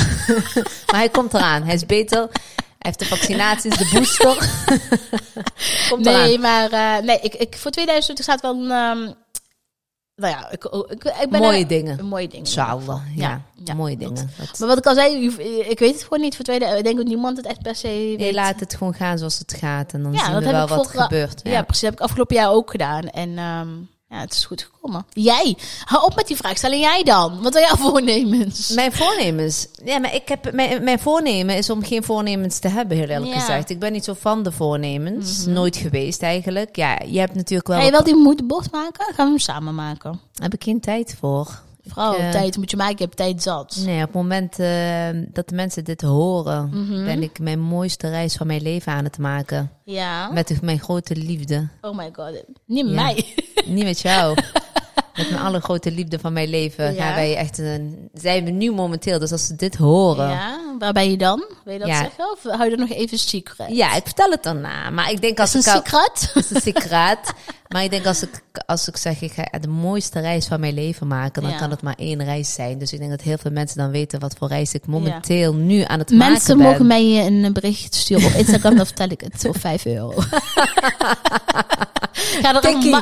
Maar 0.92 1.02
hij 1.02 1.10
komt 1.10 1.34
eraan. 1.34 1.64
Hij 1.64 1.74
is 1.74 1.86
beter. 1.86 2.20
Hij 2.20 2.92
heeft 2.92 3.00
de 3.00 3.06
vaccinaties, 3.06 3.78
de 3.78 3.90
booster. 3.94 4.50
komt 5.90 6.06
nee, 6.06 6.38
eraan. 6.38 6.42
maar 6.42 6.72
eh, 6.72 7.04
nee, 7.06 7.20
ik, 7.20 7.34
ik, 7.34 7.56
voor 7.58 7.72
2020 7.72 8.26
staat 8.26 8.42
wel 8.42 8.56
een... 8.56 8.72
ehm, 8.72 9.14
nou 10.16 10.34
ja, 10.34 10.52
ik, 10.52 10.64
ik, 10.66 11.04
ik 11.04 11.30
ben 11.30 11.42
Mooie 11.42 11.62
er- 11.62 11.68
dingen. 11.68 12.06
Mooie 12.06 12.28
dingen. 12.28 12.46
Inshallah. 12.46 13.02
Ja, 13.16 13.30
Ja, 13.30 13.42
ja, 13.64 13.74
mooie 13.74 13.98
dingen. 13.98 14.30
Dat- 14.38 14.60
Maar 14.60 14.68
wat 14.68 14.78
ik 14.78 14.86
al 14.86 14.94
zei, 14.94 15.26
ik 15.70 15.80
weet 15.80 15.94
het 15.94 16.04
gewoon 16.04 16.20
niet 16.22 16.36
voor 16.36 16.46
2020. 16.46 16.78
Ik 16.78 16.84
denk 16.84 16.98
dat 16.98 17.06
niemand 17.08 17.38
het 17.38 17.46
echt 17.46 17.62
per 17.62 17.76
se 17.76 17.88
weet. 17.88 18.18
Nee, 18.18 18.34
laat 18.34 18.60
het 18.60 18.76
gewoon 18.76 18.94
gaan 18.94 19.18
zoals 19.18 19.40
het 19.40 19.54
gaat. 19.60 19.94
En 19.94 20.04
dan 20.04 20.14
Ja, 20.14 20.26
zien 20.26 20.40
we 20.40 20.52
wel 20.52 20.68
wat 20.68 20.94
er 20.94 21.02
gebeurt. 21.02 21.40
Ja. 21.44 21.62
precies. 21.62 21.82
Dat 21.82 21.90
heb 21.90 21.94
ik 21.94 22.06
afgelopen 22.06 22.36
jaar 22.36 22.52
ook 22.52 22.72
gedaan. 22.72 23.10
En 23.10 23.38
ehm, 23.38 23.68
ja, 24.14 24.20
het 24.20 24.34
is 24.34 24.46
goed 24.46 24.70
gekomen. 24.74 25.06
Jij, 25.14 25.58
hou 25.86 26.04
op 26.06 26.16
met 26.16 26.28
die 26.28 26.36
vraag. 26.36 26.58
Stellen 26.58 26.80
jij 26.80 27.04
dan? 27.04 27.42
Wat 27.42 27.54
zijn 27.54 27.66
jouw 27.66 27.76
voornemens? 27.90 28.70
Mijn 28.70 28.92
voornemens. 28.92 29.68
Ja, 29.86 30.00
maar 30.00 30.16
ik 30.16 30.28
heb, 30.28 30.52
mijn, 30.54 30.84
mijn 30.84 31.00
voornemen 31.00 31.56
is 31.58 31.70
om 31.70 31.84
geen 31.84 32.04
voornemens 32.04 32.60
te 32.60 32.68
hebben, 32.68 32.98
heel 32.98 33.08
eerlijk 33.08 33.34
Ja. 33.34 33.40
gezegd. 33.40 33.70
Ik 33.70 33.80
ben 33.80 33.92
niet 33.92 34.04
zo 34.04 34.14
van 34.20 34.44
de 34.44 34.52
voornemens. 34.52 35.46
Nooit 35.46 35.76
geweest 35.76 36.22
eigenlijk. 36.22 36.76
Ja, 36.76 37.00
je 37.06 37.20
hebt 37.20 37.36
natuurlijk 37.36 37.68
wel... 37.68 37.78
Ga 37.78 37.86
je 37.86 37.92
wel 37.92 38.04
die 38.04 38.16
moedbord 38.16 38.72
maken? 38.72 39.06
Gaan 39.06 39.26
we 39.26 39.32
hem 39.32 39.40
samen 39.40 39.76
maken? 39.76 40.20
heb 40.34 40.54
ik 40.54 40.64
geen 40.64 40.80
tijd 40.80 41.16
voor. 41.20 41.62
Vrouw, 41.88 42.16
eh, 42.16 42.30
tijd 42.30 42.58
moet 42.58 42.72
je 42.72 42.78
maken. 42.78 42.96
Je 42.98 43.04
hebt 43.04 43.18
tijd 43.18 43.44
zat. 43.44 43.76
Nee, 43.86 43.98
op 43.98 44.04
het 44.06 44.14
moment 44.14 44.60
eh, 44.60 45.08
dat 45.32 45.50
de 45.50 45.56
mensen 45.56 45.84
dit 45.84 46.02
horen, 46.02 46.70
Mhm. 46.74 47.06
ben 47.06 47.24
ik 47.24 47.40
mijn 47.40 47.60
mooiste 47.60 48.10
reis 48.10 48.36
van 48.36 48.48
mijn 48.48 48.62
leven 48.62 48.92
aan 48.92 49.04
het 49.04 49.18
maken. 49.18 49.72
Ja. 49.84 50.32
Met 50.32 50.62
mijn 50.62 50.80
grote 50.80 51.16
liefde. 51.16 51.68
Oh 51.82 51.98
my 51.98 52.10
god. 52.14 52.44
Niet 52.66 52.86
met 52.86 52.94
Ja. 52.96 53.02
mij. 53.04 53.34
Niet 53.76 53.84
met 53.84 54.00
jou. 54.00 54.36
Met 55.18 55.30
mijn 55.30 55.42
allergrote 55.44 55.92
liefde 55.92 56.20
van 56.20 56.34
mijn 56.34 56.48
leven 56.50 56.94
Ja. 56.94 57.04
gaan 57.04 57.16
wij 57.16 57.36
echt 57.36 57.58
een, 57.58 58.10
zijn 58.14 58.44
we 58.46 58.52
nu 58.52 58.72
momenteel. 58.72 59.20
Dus 59.20 59.32
als 59.32 59.48
ze 59.48 59.56
dit 59.56 59.76
horen. 59.76 60.30
Ja. 60.30 60.34
Ja, 60.34 60.76
waar 60.80 60.94
ben 60.94 61.12
je 61.12 61.18
dan? 61.18 61.46
Wil 61.64 61.74
je 61.74 61.80
dat 61.80 61.88
Ja. 61.88 61.98
zeggen? 61.98 62.32
Of 62.32 62.44
hou 62.44 62.64
je 62.64 62.70
dat 62.70 62.80
nog 62.80 62.98
even 62.98 63.18
secret? 63.20 63.70
ik 63.96 64.02
vertel 64.04 64.30
het 64.32 64.44
daarna. 64.44 64.90
Maar 64.90 65.12
ik 65.12 65.22
denk 65.22 65.40
als 65.40 65.56
is 65.56 65.66
een 65.66 65.76
ik 65.76 65.86
secret? 65.86 66.32
Dat 66.34 66.44
is 66.44 66.50
een 66.50 66.62
secret. 66.62 67.34
Maar 67.74 67.84
ik 67.84 67.92
denk 67.92 68.06
als 68.06 68.24
ik, 68.24 68.42
als 68.66 68.88
ik 68.88 68.98
zeg, 68.98 69.22
ik 69.22 69.32
ga 69.32 69.60
de 69.60 69.68
mooiste 69.68 70.20
reis 70.20 70.48
van 70.48 70.60
mijn 70.60 70.74
leven 70.74 71.08
maken, 71.08 71.42
dan 71.42 71.52
Ja. 71.52 71.58
kan 71.58 71.70
het 71.70 71.82
maar 71.82 71.96
één 71.98 72.24
reis 72.24 72.54
zijn. 72.54 72.78
Dus 72.78 72.94
ik 72.94 73.00
denk 73.00 73.12
dat 73.12 73.22
heel 73.22 73.38
veel 73.38 73.52
mensen 73.52 73.78
dan 73.78 73.92
weten 73.92 74.20
wat 74.20 74.36
voor 74.38 74.48
reis 74.48 74.74
ik 74.74 74.86
momenteel 74.88 75.54
nu 75.54 75.82
aan 75.82 76.00
het 76.00 76.10
maken 76.12 76.32
Mensen 76.32 76.58
ben. 76.58 76.66
mogen 76.68 76.88
mij 76.88 77.26
een 77.26 77.54
bericht 77.54 77.96
sturen 77.96 78.26
op 78.26 78.32
Instagram, 78.34 78.76
dan 78.76 78.86
vertel 78.86 79.10
ik 79.10 79.22
het. 79.22 79.46
Of 79.48 79.58
5 79.58 79.86
euro. 79.86 80.14
Ga 82.42 82.56
er 82.56 82.62
Tikkie. 82.62 82.96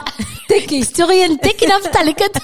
tikkie. 0.48 0.84
Stuur 0.86 1.14
je 1.14 1.28
een 1.30 1.38
tikkie, 1.40 1.68
dan 1.68 1.82
vertel 1.82 2.06
ik 2.06 2.18
het. 2.20 2.40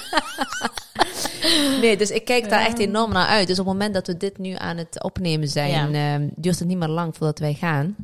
Nee, 1.80 1.96
dus 1.96 2.10
ik 2.10 2.24
kijk 2.24 2.48
daar 2.50 2.66
echt 2.66 2.78
enorm 2.78 3.12
naar 3.12 3.26
uit. 3.26 3.46
Dus 3.46 3.58
op 3.58 3.64
het 3.64 3.74
moment 3.74 3.94
dat 3.94 4.06
we 4.06 4.16
dit 4.16 4.38
nu 4.38 4.54
aan 4.54 4.76
het 4.76 5.02
opnemen 5.02 5.48
zijn, 5.48 5.94
ehm, 5.94 6.28
duurt 6.34 6.58
het 6.58 6.68
niet 6.68 6.78
meer 6.78 6.88
lang 6.88 7.16
voordat 7.16 7.38
wij 7.38 7.54
gaan. 7.54 7.96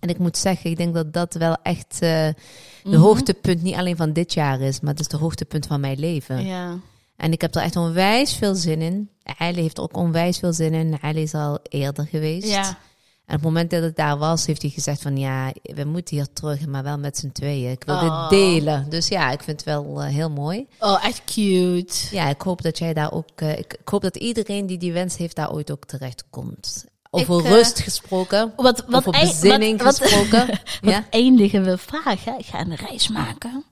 En 0.00 0.08
ik 0.08 0.18
moet 0.18 0.36
zeggen, 0.36 0.70
ik 0.70 0.76
denk 0.76 0.94
dat 0.94 1.12
dat 1.12 1.34
wel 1.34 1.56
echt 1.62 1.92
eh, 1.92 2.00
de 2.00 2.34
Mhm. 2.84 2.96
hoogtepunt 3.00 3.62
niet 3.62 3.74
alleen 3.74 3.96
van 3.96 4.12
dit 4.12 4.32
jaar 4.34 4.60
is, 4.60 4.80
maar 4.80 4.90
het 4.90 5.00
is 5.00 5.08
de 5.08 5.16
hoogtepunt 5.16 5.66
van 5.66 5.80
mijn 5.80 5.98
leven. 5.98 6.46
Ja. 6.46 6.78
En 7.16 7.32
ik 7.32 7.40
heb 7.40 7.54
er 7.54 7.62
echt 7.62 7.76
onwijs 7.76 8.32
veel 8.34 8.54
zin 8.54 8.82
in. 8.82 9.10
Eile 9.38 9.60
heeft 9.60 9.76
er 9.76 9.82
ook 9.82 9.96
onwijs 9.96 10.38
veel 10.38 10.52
zin 10.52 10.74
in. 10.74 10.98
Eile 11.00 11.20
is 11.22 11.34
al 11.34 11.58
eerder 11.68 12.06
geweest. 12.06 12.48
Ja. 12.48 12.62
En 13.26 13.34
op 13.34 13.40
het 13.42 13.52
moment 13.52 13.70
dat 13.70 13.82
het 13.82 13.96
daar 13.96 14.18
was, 14.18 14.46
heeft 14.46 14.62
hij 14.62 14.70
gezegd 14.70 15.02
van 15.02 15.16
ja, 15.16 15.52
we 15.62 15.84
moeten 15.84 16.16
hier 16.16 16.26
terug, 16.32 16.66
maar 16.66 16.82
wel 16.82 16.98
met 16.98 17.18
z'n 17.18 17.30
tweeën. 17.32 17.70
Ik 17.70 17.82
wil 17.84 17.94
Oh. 17.94 18.20
dit 18.28 18.38
delen. 18.38 18.86
Dus 18.90 19.08
ja, 19.08 19.30
ik 19.30 19.42
vind 19.42 19.56
het 19.64 19.68
wel 19.68 20.02
eh, 20.02 20.08
heel 20.08 20.30
mooi. 20.30 20.66
Oh, 20.80 21.04
echt 21.04 21.22
cute. 21.24 21.94
Ja, 22.10 22.28
ik 22.28 22.40
hoop 22.40 22.62
dat 22.62 22.78
jij 22.78 22.94
daar 22.94 23.12
ook. 23.12 23.28
eh, 23.34 23.58
ik, 23.58 23.72
ik 23.80 23.88
hoop 23.88 24.02
dat 24.02 24.16
iedereen 24.16 24.66
die 24.66 24.78
die 24.78 24.92
wens 24.92 25.16
heeft, 25.16 25.36
daar 25.36 25.52
ooit 25.52 25.70
ook 25.70 25.84
terecht 25.84 26.24
komt. 26.30 26.84
Over 27.10 27.38
Ik, 27.38 27.44
eh, 27.44 27.50
rust 27.50 27.80
gesproken. 27.80 28.52
Wat, 28.56 28.84
wat, 28.86 29.06
over 29.06 29.10
bezinning 29.20 29.82
wat, 29.82 29.98
gesproken. 29.98 30.46
wat 30.80 30.92
ja. 30.92 31.04
eindigen 31.10 31.64
we 31.64 31.78
vaag, 31.78 32.24
hè? 32.24 32.32
Ik 32.38 32.46
ga 32.46 32.60
een 32.60 32.74
reis 32.74 33.08
maken. 33.08 33.64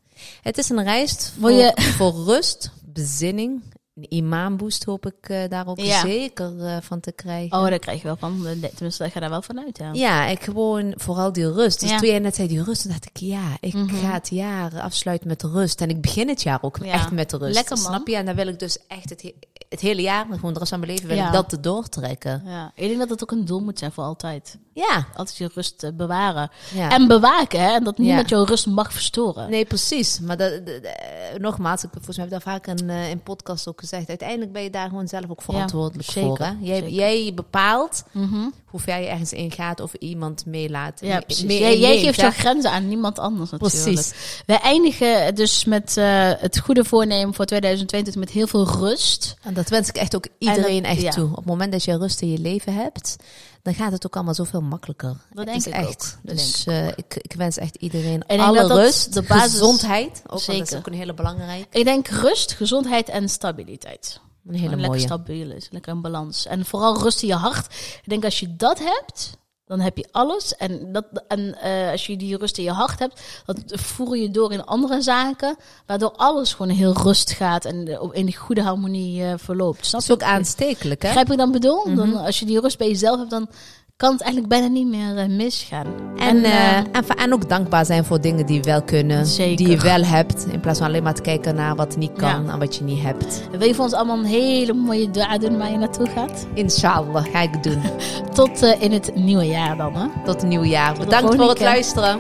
Het 0.43 0.59
is 0.59 0.69
een 0.69 0.83
reis 0.85 1.33
voor, 1.41 1.51
je- 1.53 1.73
voor 1.97 2.13
rust, 2.25 2.71
bezinning. 2.85 3.75
Een 3.95 4.15
imaanboost 4.15 4.85
hoop 4.85 5.07
ik 5.07 5.29
eh, 5.29 5.49
daar 5.49 5.67
ook 5.67 5.81
Ja. 5.81 6.01
zeker 6.01 6.61
eh, 6.67 6.77
van 6.83 7.01
te 7.01 7.13
krijgen. 7.13 7.59
Oh, 7.59 7.69
daar 7.69 7.79
krijg 7.79 7.99
je 7.99 8.07
wel 8.07 8.17
van. 8.17 8.47
Tenminste, 8.75 9.05
ik 9.05 9.13
ga 9.13 9.21
daar 9.21 9.31
wel 9.31 9.43
van 9.43 9.59
uit, 9.61 9.79
ja. 9.79 9.91
Ja, 9.93 10.27
ik 10.27 10.43
gewoon 10.43 10.93
vooral 10.97 11.33
die 11.33 11.53
rust. 11.53 11.81
Dus 11.81 11.91
Ja. 11.91 11.99
toen 11.99 12.09
jij 12.09 12.19
net 12.19 12.35
zei 12.35 12.49
die 12.49 12.63
rust, 12.63 12.83
toen 12.83 12.91
dacht 12.91 13.05
ik 13.07 13.17
ja, 13.17 13.57
ik 13.61 13.73
Mhm. 13.75 13.95
ga 13.97 14.13
het 14.13 14.29
jaar 14.31 14.81
afsluiten 14.81 15.29
met 15.29 15.43
rust. 15.43 15.81
En 15.81 15.89
ik 15.89 16.01
begin 16.01 16.29
het 16.29 16.43
jaar 16.43 16.59
ook 16.63 16.79
echt 16.79 17.11
met 17.11 17.33
rust. 17.33 17.55
Lekker, 17.55 17.77
man. 17.77 17.85
Snap 17.87 18.09
je? 18.09 18.17
En 18.17 18.27
dan 18.27 18.35
wil 18.35 18.47
ik 18.47 18.59
dus 18.59 18.79
echt 18.89 19.11
het, 19.11 19.23
he- 19.23 19.35
het 19.69 19.81
hele 19.81 20.03
jaar, 20.03 20.27
gewoon 20.31 20.53
de 20.53 20.59
rest 20.59 20.71
van 20.71 20.81
mijn 20.81 20.91
leven, 20.93 21.09
wil 21.09 21.17
Ja. 21.17 21.27
ik 21.27 21.33
dat 21.33 21.49
te 21.49 21.61
doortrekken. 21.61 22.43
ja. 22.45 22.73
Ik 22.75 22.87
denk 22.89 22.99
dat 22.99 23.09
het 23.09 23.23
ook 23.23 23.31
een 23.31 23.45
doel 23.45 23.61
moet 23.61 23.79
zijn 23.79 23.93
voor 23.93 24.05
altijd. 24.05 24.59
Ja. 24.73 25.07
Altijd 25.15 25.37
je 25.37 25.51
rust 25.55 25.83
eh, 25.83 25.91
bewaren. 25.95 26.51
ja. 26.75 26.91
En 26.91 27.07
bewaken, 27.09 27.61
hè? 27.61 27.71
En 27.75 27.85
dat 27.85 27.99
niemand 27.99 28.29
jouw 28.29 28.45
rust 28.45 28.67
mag 28.67 28.93
verstoren. 28.93 29.51
Nee, 29.51 29.65
precies. 29.65 30.21
Maar 30.21 30.37
dat, 30.37 30.67
dat- 30.67 30.83
dat- 30.83 30.93
eh, 30.93 31.39
nogmaals, 31.39 31.85
ik, 31.85 31.91
volgens 31.93 32.17
mij 32.17 32.27
heb 32.27 32.35
ik 32.39 32.45
daar 32.45 32.55
vaak 32.55 32.67
in, 32.79 32.91
eh, 32.91 33.11
in 33.11 33.23
podcast 33.23 33.69
ook 33.69 33.81
gezegd. 33.81 34.09
Uiteindelijk 34.09 34.53
ben 34.53 34.63
je 34.63 34.71
daar 34.71 34.89
gewoon 34.89 35.09
zelf 35.09 35.31
ook 35.31 35.43
verantwoordelijk 35.43 36.09
zeker, 36.11 36.29
voor. 36.29 36.39
Hè? 36.47 36.55
Jij 36.89 37.33
bepaalt 37.35 38.05
Mhm. 38.13 38.49
Hoe 38.77 38.85
ver 38.85 39.01
je 39.01 39.07
ergens 39.09 39.33
in 39.33 39.51
gaat 39.53 39.81
of 39.81 39.95
iemand 39.95 40.47
meelaat. 40.47 41.01
Ja, 41.01 41.21
precies. 41.21 41.45
mee 41.45 41.79
Jij, 41.79 41.99
geeft 42.01 42.17
hè? 42.17 42.23
jouw 42.23 42.31
grenzen 42.33 42.71
aan 42.71 42.89
niemand 42.89 43.19
anders 43.19 43.51
natuurlijk. 43.51 43.83
Precies. 43.83 44.13
Wij 44.47 44.59
eindigen 44.61 45.35
dus 45.35 45.65
met 45.65 45.97
eh, 45.97 46.31
het 46.39 46.59
goede 46.59 46.85
voornemen 46.85 47.35
voor 47.35 47.45
2022 47.45 48.15
met 48.23 48.31
heel 48.31 48.47
veel 48.47 48.69
rust. 48.69 49.37
En 49.43 49.55
dat 49.55 49.69
wens 49.69 49.89
ik 49.89 49.97
echt 49.97 50.17
ook 50.17 50.27
iedereen 50.39 50.83
dat- 50.83 50.93
echt 50.93 51.01
ja. 51.01 51.11
toe. 51.11 51.31
Op 51.31 51.37
het 51.37 51.45
moment 51.45 51.73
dat 51.73 51.85
je 51.85 51.97
rust 51.99 52.21
in 52.21 52.31
je 52.31 52.39
leven 52.39 52.75
hebt, 52.75 53.17
dan 53.63 53.75
gaat 53.75 53.93
het 53.93 54.07
ook 54.07 54.15
allemaal 54.15 54.35
zoveel 54.35 54.61
makkelijker. 54.61 55.17
Dat 55.33 55.47
denk 55.47 55.65
ik 55.65 55.73
echt. 55.73 56.19
ook. 56.25 56.35
Dus 56.35 56.67
eh, 56.67 56.87
ik, 56.89 57.17
ik 57.17 57.33
wens 57.37 57.57
echt 57.57 57.77
iedereen 57.77 58.23
denk 58.27 58.41
alle 58.41 58.61
dat 58.69 58.71
rust, 58.79 59.13
de 59.15 59.23
basis- 59.23 59.51
gezondheid. 59.53 60.23
Ook, 60.27 60.31
want 60.31 60.47
dat 60.47 60.55
is 60.55 60.57
Zeker. 60.57 60.77
ook 60.79 60.87
een 60.87 60.93
hele 60.99 61.15
belangrijke. 61.15 61.79
Ik 61.79 61.85
denk 61.85 62.09
rust, 62.09 62.53
gezondheid 62.53 63.09
en 63.09 63.29
stabiliteit. 63.29 64.21
Een 64.49 64.55
hele 64.55 64.69
lekker 64.69 64.87
mooie. 64.87 65.01
stabiel 65.01 65.51
is, 65.51 65.69
lekker 65.71 65.93
een 65.93 66.01
balans. 66.01 66.47
En 66.47 66.65
vooral 66.65 67.03
rust 67.03 67.23
in 67.23 67.29
je 67.29 67.35
hart. 67.35 67.67
Ik 68.03 68.09
denk 68.09 68.25
als 68.25 68.41
je 68.41 68.57
dat 68.57 68.79
hebt, 68.79 69.39
dan 69.67 69.81
heb 69.81 69.97
je 69.97 70.09
alles. 70.11 70.57
En, 70.57 70.93
dat, 70.93 71.05
en 71.29 71.61
eh, 71.61 71.91
als 71.91 72.07
je 72.07 72.17
die 72.17 72.37
rust 72.37 72.59
in 72.59 72.65
je 72.65 72.71
hart 72.71 72.99
hebt, 72.99 73.43
dat 73.45 73.59
voer 73.67 74.17
je 74.17 74.31
door 74.31 74.53
in 74.53 74.65
andere 74.65 75.03
zaken. 75.03 75.57
Waardoor 75.87 76.13
alles 76.17 76.55
gewoon 76.55 76.77
heel 76.77 76.93
rust 76.93 77.33
gaat 77.33 77.65
en 77.65 78.13
in 78.13 78.35
goede 78.35 78.63
harmonie 78.63 79.25
eh, 79.25 79.35
verloopt. 79.37 79.87
Snap 79.87 80.01
Dat 80.01 80.11
is 80.11 80.25
ook 80.25 80.31
aanstekelijk, 80.31 81.03
hè? 81.03 81.09
Begrijp 81.09 81.29
je 81.29 81.37
dan 81.37 81.53
bedoel? 81.53 81.85
Mhm. 81.85 81.97
dan, 81.97 82.17
als 82.17 82.39
je 82.39 82.47
die 82.47 82.61
rust 82.61 82.79
bij 82.79 82.89
jezelf 82.89 83.19
hebt, 83.19 83.31
dan 83.31 83.49
kan 83.97 84.13
het 84.13 84.21
eigenlijk 84.23 84.53
bijna 84.53 84.67
niet 84.67 84.87
meer 84.87 85.17
eh, 85.17 85.29
misgaan. 85.29 85.87
En, 86.17 86.45
en, 86.93 87.05
va- 87.05 87.15
en 87.15 87.33
ook 87.33 87.49
dankbaar 87.49 87.85
zijn 87.87 88.05
voor 88.05 88.21
dingen 88.21 88.47
die 88.47 88.57
je 88.57 88.63
wel 88.63 88.83
kunnen, 88.83 89.27
Zeker. 89.27 89.57
die 89.57 89.69
je 89.69 89.77
wel 89.77 90.03
hebt. 90.05 90.47
In 90.51 90.61
plaats 90.61 90.79
van 90.79 90.89
alleen 90.89 91.03
maar 91.03 91.15
te 91.15 91.23
kijken 91.23 91.55
naar 91.55 91.75
wat 91.77 91.97
niet 91.97 92.13
kan 92.13 92.45
Ja. 92.45 92.53
en 92.53 92.59
wat 92.59 92.77
je 92.77 92.85
niet 92.85 93.03
hebt. 93.03 93.49
wil 93.59 93.67
je 93.67 93.75
voor 93.75 93.85
ons 93.85 93.93
allemaal 93.95 94.19
een 94.19 94.25
hele 94.25 94.73
mooie 94.73 95.11
dua 95.11 95.39
doen 95.39 95.59
waar 95.59 95.71
je 95.71 95.77
naartoe 95.79 96.07
gaat? 96.09 96.47
Inshallah, 96.55 97.25
ga 97.33 97.41
ik 97.43 97.63
doen. 97.63 97.81
Tot 98.35 98.63
in 98.81 98.93
het 98.93 99.15
nieuwe 99.15 99.47
jaar 99.47 99.77
dan, 99.77 99.95
hè? 99.97 100.07
Tot 100.25 100.43
een 100.43 100.49
nieuw 100.49 100.65
jaar. 100.65 100.99
Bedankt 100.99 101.35
voor 101.35 101.49
het 101.49 101.61
luisteren. 101.61 102.19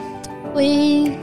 Hoi! 0.53 1.19